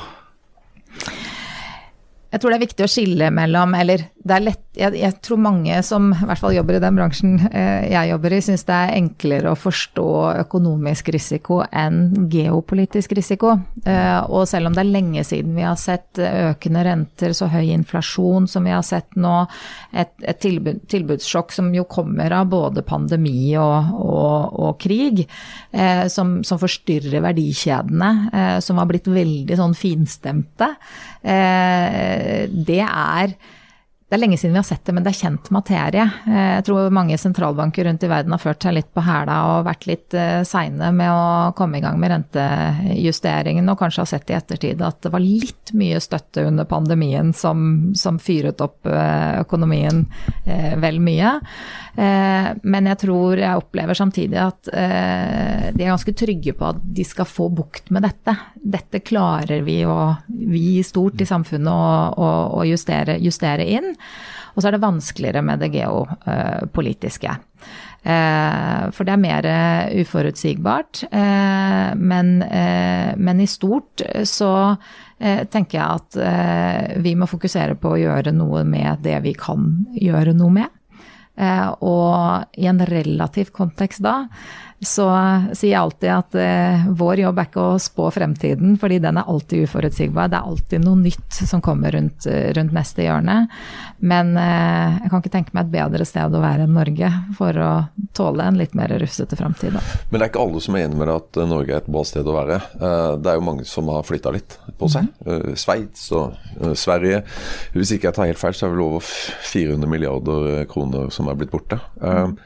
Jeg 2.36 2.42
tror 2.42 2.52
det 2.52 2.58
er 2.58 2.66
viktig 2.66 2.84
å 2.84 2.90
skille 2.90 3.32
mellom 3.32 3.72
Eller 3.78 4.10
det 4.26 4.34
er 4.36 4.42
lett 4.44 4.62
jeg, 4.76 4.92
jeg, 5.00 5.14
tror 5.24 5.38
mange 5.40 5.76
som 5.86 6.10
i 6.12 6.26
hvert 6.28 6.40
fall 6.40 6.52
jobber 6.52 6.76
i 6.76 6.80
den 6.82 6.96
bransjen 6.98 7.38
eh, 7.48 7.86
jeg 7.88 8.10
jobber 8.10 8.34
i, 8.36 8.40
syns 8.44 8.66
det 8.68 8.74
er 8.76 8.90
enklere 8.98 9.52
å 9.54 9.56
forstå 9.56 10.08
økonomisk 10.42 11.08
risiko 11.14 11.62
enn 11.64 12.28
geopolitisk 12.28 13.14
risiko. 13.16 13.54
Eh, 13.88 14.18
og 14.28 14.44
selv 14.50 14.68
om 14.68 14.76
det 14.76 14.82
er 14.82 14.90
lenge 14.90 15.24
siden 15.24 15.54
vi 15.56 15.64
har 15.64 15.78
sett 15.80 16.20
økende 16.20 16.82
renter, 16.84 17.32
så 17.36 17.48
høy 17.48 17.70
inflasjon 17.72 18.48
som 18.50 18.68
vi 18.68 18.74
har 18.74 18.84
sett 18.84 19.16
nå, 19.16 19.38
et, 19.96 20.12
et 20.20 20.42
tilbud, 20.44 20.84
tilbudssjokk 20.92 21.56
som 21.56 21.72
jo 21.72 21.86
kommer 21.88 22.36
av 22.36 22.50
både 22.52 22.84
pandemi 22.84 23.54
og, 23.56 23.96
og, 23.96 24.60
og 24.60 24.76
krig, 24.82 25.24
eh, 25.72 26.04
som, 26.12 26.42
som, 26.44 26.60
forstyrrer 26.60 27.24
verdikjedene, 27.24 28.12
eh, 28.28 28.58
som 28.60 28.82
har 28.82 28.92
blitt 28.92 29.08
veldig 29.08 29.56
sånn 29.56 29.78
finstemte, 29.78 30.74
eh, 31.24 32.25
det 32.66 32.80
er 32.80 33.34
det 34.06 34.14
er 34.14 34.20
lenge 34.22 34.36
siden 34.38 34.54
vi 34.54 34.60
har 34.60 34.66
sett 34.68 34.84
det, 34.86 34.92
men 34.94 35.02
det 35.02 35.10
er 35.10 35.18
kjent 35.18 35.48
materie. 35.50 36.04
Eh, 36.30 36.50
jeg 36.60 36.66
tror 36.68 36.92
mange 36.94 37.16
sentralbanker 37.18 37.88
rundt 37.88 38.04
i 38.06 38.10
verden 38.10 38.36
har 38.36 38.38
ført 38.38 38.62
seg 38.62 38.76
litt 38.76 38.92
på 38.94 39.02
hæla 39.02 39.38
og 39.50 39.64
vært 39.66 39.88
litt 39.90 40.14
eh, 40.14 40.44
seine 40.46 40.92
med 40.94 41.10
å 41.10 41.50
komme 41.58 41.80
i 41.80 41.82
gang 41.82 41.98
med 41.98 42.12
rentejusteringen, 42.12 43.66
og 43.66 43.80
kanskje 43.80 44.04
har 44.04 44.10
sett 44.12 44.30
i 44.30 44.36
ettertid 44.38 44.84
at 44.86 45.00
det 45.02 45.10
var 45.10 45.24
litt 45.24 45.72
mye 45.74 45.98
støtte 45.98 46.44
under 46.46 46.68
pandemien 46.70 47.32
som, 47.34 47.96
som 47.98 48.20
fyret 48.22 48.62
opp 48.62 48.86
eh, 48.86 49.40
økonomien 49.40 50.04
vel 50.46 50.98
mye. 51.02 51.32
Men 51.96 52.86
jeg 52.90 52.98
tror 53.00 53.40
jeg 53.40 53.58
opplever 53.58 53.96
samtidig 53.98 54.36
at 54.38 54.68
de 54.68 55.82
er 55.82 55.90
ganske 55.90 56.12
trygge 56.16 56.52
på 56.56 56.68
at 56.68 56.78
de 56.96 57.06
skal 57.08 57.26
få 57.28 57.48
bukt 57.50 57.90
med 57.94 58.04
dette. 58.06 58.34
Dette 58.54 59.00
klarer 59.02 59.64
vi, 59.66 59.78
og 59.88 60.28
vi 60.28 60.84
stort 60.86 61.20
i 61.24 61.28
samfunnet 61.28 61.72
å, 61.72 62.30
å 62.60 62.66
justere, 62.68 63.16
justere 63.24 63.66
inn. 63.78 63.95
Og 64.54 64.62
så 64.62 64.68
er 64.68 64.76
det 64.76 64.84
vanskeligere 64.84 65.42
med 65.44 65.60
det 65.64 65.72
geopolitiske. 65.74 67.36
Eh, 68.06 68.82
for 68.94 69.02
det 69.02 69.16
er 69.16 69.18
mer 69.18 69.48
eh, 69.50 70.02
uforutsigbart. 70.02 71.02
Eh, 71.10 71.90
men, 71.98 72.38
men 73.18 73.42
i 73.42 73.48
stort 73.50 74.04
så 74.24 74.52
tenker 75.16 75.78
jeg 75.78 75.96
at 75.96 76.98
vi 77.00 77.14
må 77.16 77.24
fokusere 77.24 77.78
på 77.80 77.94
å 77.94 77.96
gjøre 77.96 78.34
noe 78.36 78.66
med 78.68 79.00
det 79.00 79.16
vi 79.24 79.32
kan 79.32 79.86
gjøre 79.96 80.34
noe 80.36 80.52
med. 80.52 80.74
Og 81.80 82.60
i 82.60 82.68
en 82.68 82.82
relativ 82.84 83.48
kontekst 83.56 84.02
da, 84.04 84.26
så 84.80 85.06
sier 85.56 85.70
jeg 85.70 85.80
alltid 85.80 86.10
at 86.12 86.36
eh, 86.40 86.86
vår 86.98 87.22
jobb 87.24 87.38
er 87.40 87.48
ikke 87.48 87.62
å 87.64 87.78
spå 87.80 88.10
fremtiden, 88.12 88.76
fordi 88.80 88.98
den 89.02 89.16
er 89.16 89.28
alltid 89.30 89.64
uforutsigbar. 89.64 90.28
Det 90.32 90.38
er 90.38 90.50
alltid 90.50 90.84
noe 90.84 91.00
nytt 91.00 91.38
som 91.48 91.62
kommer 91.64 91.94
rundt, 91.96 92.26
rundt 92.28 92.74
neste 92.76 93.06
hjørne. 93.06 93.38
Men 93.98 94.34
eh, 94.36 94.98
jeg 95.00 95.10
kan 95.10 95.22
ikke 95.22 95.32
tenke 95.32 95.56
meg 95.56 95.66
et 95.66 95.74
bedre 95.78 96.06
sted 96.08 96.34
å 96.34 96.42
være 96.42 96.66
enn 96.66 96.76
Norge 96.76 97.10
for 97.38 97.56
å 97.56 97.70
tåle 98.16 98.44
en 98.44 98.58
litt 98.60 98.74
mer 98.76 98.92
rufsete 99.00 99.38
framtid. 99.38 99.78
Men 100.10 100.18
det 100.18 100.26
er 100.26 100.30
ikke 100.30 100.44
alle 100.44 100.62
som 100.64 100.76
er 100.76 100.86
enig 100.86 101.00
med 101.00 101.08
deg 101.08 101.22
at 101.22 101.40
Norge 101.48 101.72
er 101.72 101.80
et 101.80 101.88
bra 101.96 102.02
sted 102.06 102.28
å 102.28 102.36
være. 102.36 102.58
Eh, 102.76 103.12
det 103.22 103.32
er 103.32 103.38
jo 103.40 103.46
mange 103.48 103.64
som 103.68 103.88
har 103.92 104.04
flytta 104.06 104.34
litt 104.36 104.58
på 104.76 104.90
seg. 104.92 105.08
Mm. 105.24 105.56
Sveits 105.60 106.10
og 106.16 106.36
eh, 106.60 106.74
Sverige. 106.76 107.22
Hvis 107.76 107.94
ikke 107.96 108.10
jeg 108.10 108.18
tar 108.18 108.30
helt 108.30 108.42
feil, 108.42 108.56
så 108.56 108.66
er 108.66 108.74
det 108.74 108.76
vel 108.76 108.86
over 108.90 109.14
400 109.52 109.90
milliarder 109.90 110.68
kroner 110.70 111.08
som 111.14 111.30
er 111.32 111.40
blitt 111.40 111.54
borte. 111.54 111.80
Mm. 112.02 112.36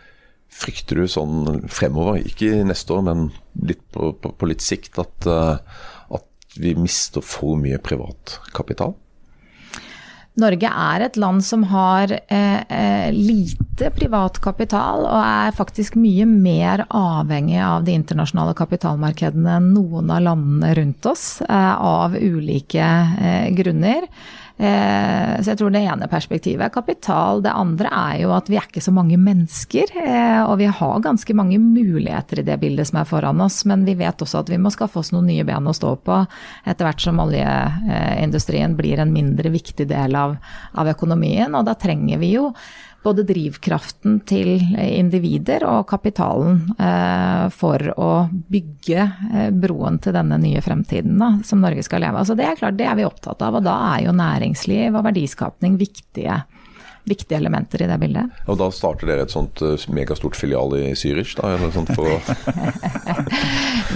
Frykter 0.61 1.01
du 1.01 1.09
sånn 1.09 1.62
fremover, 1.73 2.20
ikke 2.20 2.64
neste 2.68 2.96
år, 2.96 3.07
men 3.07 3.29
litt 3.64 3.81
på, 3.94 4.12
på, 4.20 4.33
på 4.37 4.49
litt 4.51 4.64
sikt, 4.64 4.99
at, 5.01 5.29
uh, 5.29 5.57
at, 6.12 6.27
vi 6.61 6.75
mister 6.75 7.23
for 7.25 7.57
mye 7.57 7.79
privat 7.79 8.40
kapital? 8.57 8.96
Norge 10.40 10.66
er 10.66 11.05
et 11.05 11.18
land 11.20 11.44
som 11.46 11.62
har 11.70 12.11
eh, 12.11 12.61
eh, 12.66 13.09
lite 13.81 13.90
privat 13.97 14.40
kapital, 14.40 15.07
og 15.09 15.23
er 15.25 15.57
faktisk 15.57 15.97
mye 15.97 16.27
mer 16.29 16.85
avhengig 16.90 17.61
av 17.64 17.87
de 17.87 17.95
internasjonale 17.97 18.53
kapitalmarkedene 18.59 19.57
enn 19.57 19.73
noen 19.75 20.11
av 20.12 20.21
landene 20.27 20.75
rundt 20.77 21.07
oss, 21.07 21.40
eh, 21.49 21.75
av 21.81 22.16
ulike 22.16 22.85
eh, 22.85 23.49
grunner. 23.57 24.05
Eh, 24.61 25.40
så 25.40 25.55
jeg 25.55 25.57
tror 25.57 25.73
det 25.73 25.81
ene 25.88 26.09
perspektivet 26.12 26.66
er 26.66 26.75
kapital. 26.75 27.40
Det 27.40 27.55
andre 27.57 27.88
er 27.88 28.19
jo 28.27 28.35
at 28.37 28.51
vi 28.53 28.59
er 28.61 28.66
ikke 28.69 28.83
så 28.85 28.93
mange 28.93 29.16
mennesker. 29.16 29.95
Og 30.45 30.59
vi 30.61 30.69
har 30.69 31.01
ganske 31.01 31.35
mange 31.35 31.57
muligheter 31.57 32.43
i 32.43 32.45
det 32.45 32.59
bildet 32.61 32.90
som 32.90 33.01
er 33.01 33.09
foran 33.09 33.40
oss, 33.40 33.62
men 33.64 33.87
vi 33.88 33.97
vet 33.97 34.21
også 34.21 34.43
at 34.43 34.53
vi 34.53 34.61
må 34.61 34.69
skaffe 34.75 35.01
oss 35.01 35.14
noen 35.14 35.31
nye 35.33 35.47
ben 35.49 35.64
å 35.64 35.73
stå 35.73 35.95
på 36.05 36.21
etter 36.69 36.85
hvert 36.85 37.01
som 37.01 37.25
oljeindustrien 37.25 38.77
blir 38.77 39.01
en 39.01 39.16
mindre 39.16 39.49
viktig 39.57 39.88
del 39.88 40.21
av, 40.21 40.37
av 40.77 40.93
økonomien. 40.93 41.57
Og 41.57 41.64
da 41.64 41.79
trenger 41.81 42.21
vi 42.21 42.35
jo 42.37 42.51
både 43.03 43.25
drivkraften 43.29 44.19
til 44.29 44.59
individer 44.77 45.65
og 45.69 45.87
kapitalen 45.89 46.61
eh, 46.77 47.47
for 47.55 47.93
å 47.97 48.11
bygge 48.31 49.01
eh, 49.07 49.51
broen 49.57 49.97
til 50.05 50.17
denne 50.17 50.37
nye 50.43 50.61
fremtiden 50.65 51.17
da, 51.21 51.33
som 51.47 51.63
Norge 51.65 51.85
skal 51.87 52.05
leve 52.05 52.19
av. 52.19 52.25
Altså 52.25 52.37
det 52.39 52.49
er 52.49 52.61
klart, 52.61 52.77
det 52.79 52.89
er 52.89 52.99
vi 52.99 53.09
opptatt 53.09 53.41
av, 53.47 53.57
og 53.57 53.65
da 53.65 53.77
er 53.95 54.07
jo 54.07 54.17
næringsliv 54.17 54.93
og 54.93 55.07
verdiskapning 55.09 55.79
viktige 55.81 56.43
viktige 57.09 57.39
elementer 57.39 57.83
i 57.83 57.89
det 57.91 57.99
bildet. 58.01 58.41
Og 58.51 58.59
da 58.61 58.71
starter 58.75 59.09
dere 59.11 59.25
et 59.27 59.33
sånt 59.33 59.63
uh, 59.65 59.77
megastort 59.93 60.37
filial 60.39 60.75
i 60.79 60.93
Zürich, 60.99 61.35
da? 61.39 61.57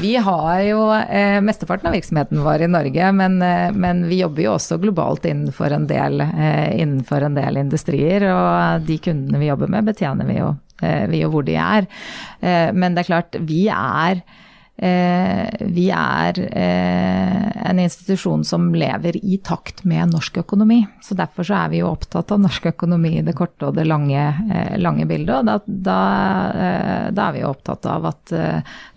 Vi 0.00 0.14
har 0.16 0.60
jo 0.66 0.80
eh, 0.92 1.40
mesteparten 1.44 1.88
av 1.88 1.94
virksomheten 1.96 2.42
vår 2.44 2.66
i 2.66 2.70
Norge, 2.70 3.10
men, 3.16 3.40
eh, 3.42 3.70
men, 3.72 4.04
vi 4.10 4.20
jobber 4.20 4.46
jo 4.46 4.54
også 4.56 4.78
globalt 4.82 5.26
innenfor 5.28 5.74
en, 5.76 5.86
del, 5.88 6.20
eh, 6.24 6.74
innenfor 6.82 7.28
en 7.28 7.38
del 7.38 7.60
industrier. 7.62 8.26
Og 8.30 8.86
de 8.88 8.98
kundene 9.02 9.40
vi 9.42 9.50
jobber 9.50 9.70
med, 9.72 9.88
betjener 9.88 10.28
vi 10.28 10.38
jo, 10.40 10.54
eh, 10.82 11.04
vi 11.10 11.22
jo 11.22 11.32
hvor 11.32 11.46
de 11.46 11.58
er. 11.60 11.88
Eh, 12.40 12.70
men 12.74 12.96
det 12.96 13.04
er 13.04 13.12
klart, 13.12 13.38
vi 13.48 13.66
er 13.72 14.24
Eh, 14.24 14.43
vi 14.76 15.84
er 15.94 16.38
eh, 16.44 17.68
en 17.70 17.78
institusjon 17.78 18.42
som 18.44 18.66
lever 18.74 19.16
i 19.16 19.38
takt 19.38 19.84
med 19.84 20.10
norsk 20.10 20.40
økonomi. 20.42 20.80
Så 21.02 21.14
Derfor 21.14 21.46
så 21.46 21.60
er 21.62 21.70
vi 21.70 21.80
jo 21.82 21.92
opptatt 21.92 22.34
av 22.34 22.42
norsk 22.42 22.66
økonomi 22.72 23.14
i 23.20 23.24
det 23.26 23.36
korte 23.38 23.68
og 23.68 23.78
det 23.78 23.86
lange, 23.86 24.26
eh, 24.50 24.74
lange 24.82 25.06
bildet. 25.06 25.36
Og 25.38 25.46
da, 25.46 25.56
da, 25.66 26.00
da, 27.14 27.28
er 27.28 27.36
vi 27.36 27.44
jo 27.44 27.52
opptatt 27.52 27.86
av 27.86 28.10
at 28.10 28.34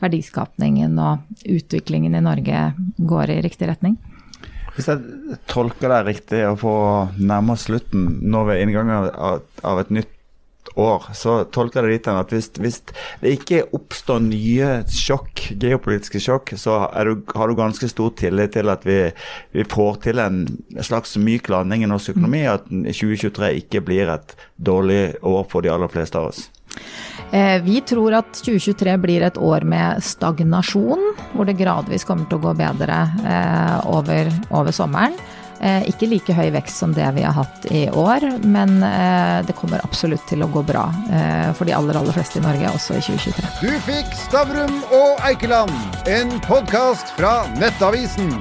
verdiskapningen 0.01 0.97
og 0.97 1.45
utviklingen 1.45 2.17
i 2.17 2.25
Norge 2.25 2.67
går 2.97 3.37
i 3.37 3.41
riktig 3.45 3.69
retning. 3.69 3.97
Hvis 4.77 4.89
jeg 4.91 5.37
tolker 5.49 5.89
deg 5.89 6.05
riktig 6.05 6.43
og 6.45 6.59
får 6.61 7.17
nærmere 7.17 7.57
slutten, 7.57 8.19
nå 8.29 8.43
ved 8.49 8.61
inngangen 8.61 9.09
av, 9.09 9.41
av 9.65 9.81
et 9.81 9.93
nytt 9.93 10.16
år, 10.77 11.07
så 11.17 11.39
tolker 11.53 11.83
jeg 11.83 11.87
det 11.87 11.97
dit 11.97 12.09
at 12.13 12.33
hvis, 12.33 12.49
hvis, 12.61 12.79
det 13.21 13.33
ikke 13.37 13.63
oppstår 13.75 14.21
nye 14.25 14.71
sjokk, 14.91 15.47
geopolitiske 15.59 16.21
sjokk, 16.23 16.53
så 16.59 16.79
du, 17.07 17.15
har 17.35 17.49
du 17.49 17.57
ganske 17.57 17.89
stor 17.91 18.13
tillit 18.19 18.53
til 18.55 18.69
at 18.73 18.85
vi, 18.87 18.99
vi 19.57 19.65
får 19.67 20.03
til 20.07 20.21
en 20.23 20.43
slags 20.85 21.17
myk 21.21 21.49
landing 21.53 21.85
i 21.85 21.89
norsk 21.89 22.15
økonomi, 22.15 22.45
at 22.49 22.69
2023 22.69 23.55
ikke 23.63 23.83
blir 23.89 24.13
et 24.13 24.37
dårlig 24.57 25.17
år 25.25 25.43
for 25.51 25.65
de 25.65 25.73
aller 25.73 25.91
fleste 25.91 26.19
av 26.19 26.31
oss. 26.31 26.47
Eh, 27.31 27.61
vi 27.63 27.81
tror 27.81 28.13
at 28.21 28.29
2023 28.39 28.93
blir 29.03 29.25
et 29.27 29.37
år 29.37 29.65
med 29.67 30.03
stagnasjon, 30.03 31.01
hvor 31.33 31.47
det 31.47 31.57
gradvis 31.59 32.07
kommer 32.07 32.29
til 32.29 32.39
å 32.39 32.45
gå 32.47 32.53
bedre 32.59 33.01
eh, 33.25 33.89
over, 33.91 34.31
over 34.53 34.75
sommeren. 34.75 35.17
Eh, 35.59 35.87
ikke 35.89 36.09
like 36.11 36.35
høy 36.37 36.51
vekst 36.53 36.83
som 36.83 36.93
det 36.93 37.07
vi 37.15 37.25
har 37.25 37.33
hatt 37.37 37.65
i 37.73 37.87
år, 37.89 38.25
men 38.45 38.77
eh, 38.85 39.41
det 39.47 39.55
kommer 39.57 39.81
absolutt 39.85 40.25
til 40.29 40.45
å 40.45 40.51
gå 40.53 40.61
bra 40.67 40.85
eh, 41.09 41.49
for 41.57 41.69
de 41.69 41.73
aller, 41.77 41.97
aller 41.97 42.15
fleste 42.15 42.41
i 42.41 42.45
Norge, 42.45 42.73
også 42.77 42.99
i 42.99 43.03
2023. 43.07 43.51
Du 43.65 43.73
fikk 43.89 44.13
Stavrum 44.27 44.79
og 44.93 45.27
Eikeland, 45.27 45.73
en 46.05 46.37
podkast 46.45 47.15
fra 47.17 47.39
Nettavisen. 47.57 48.35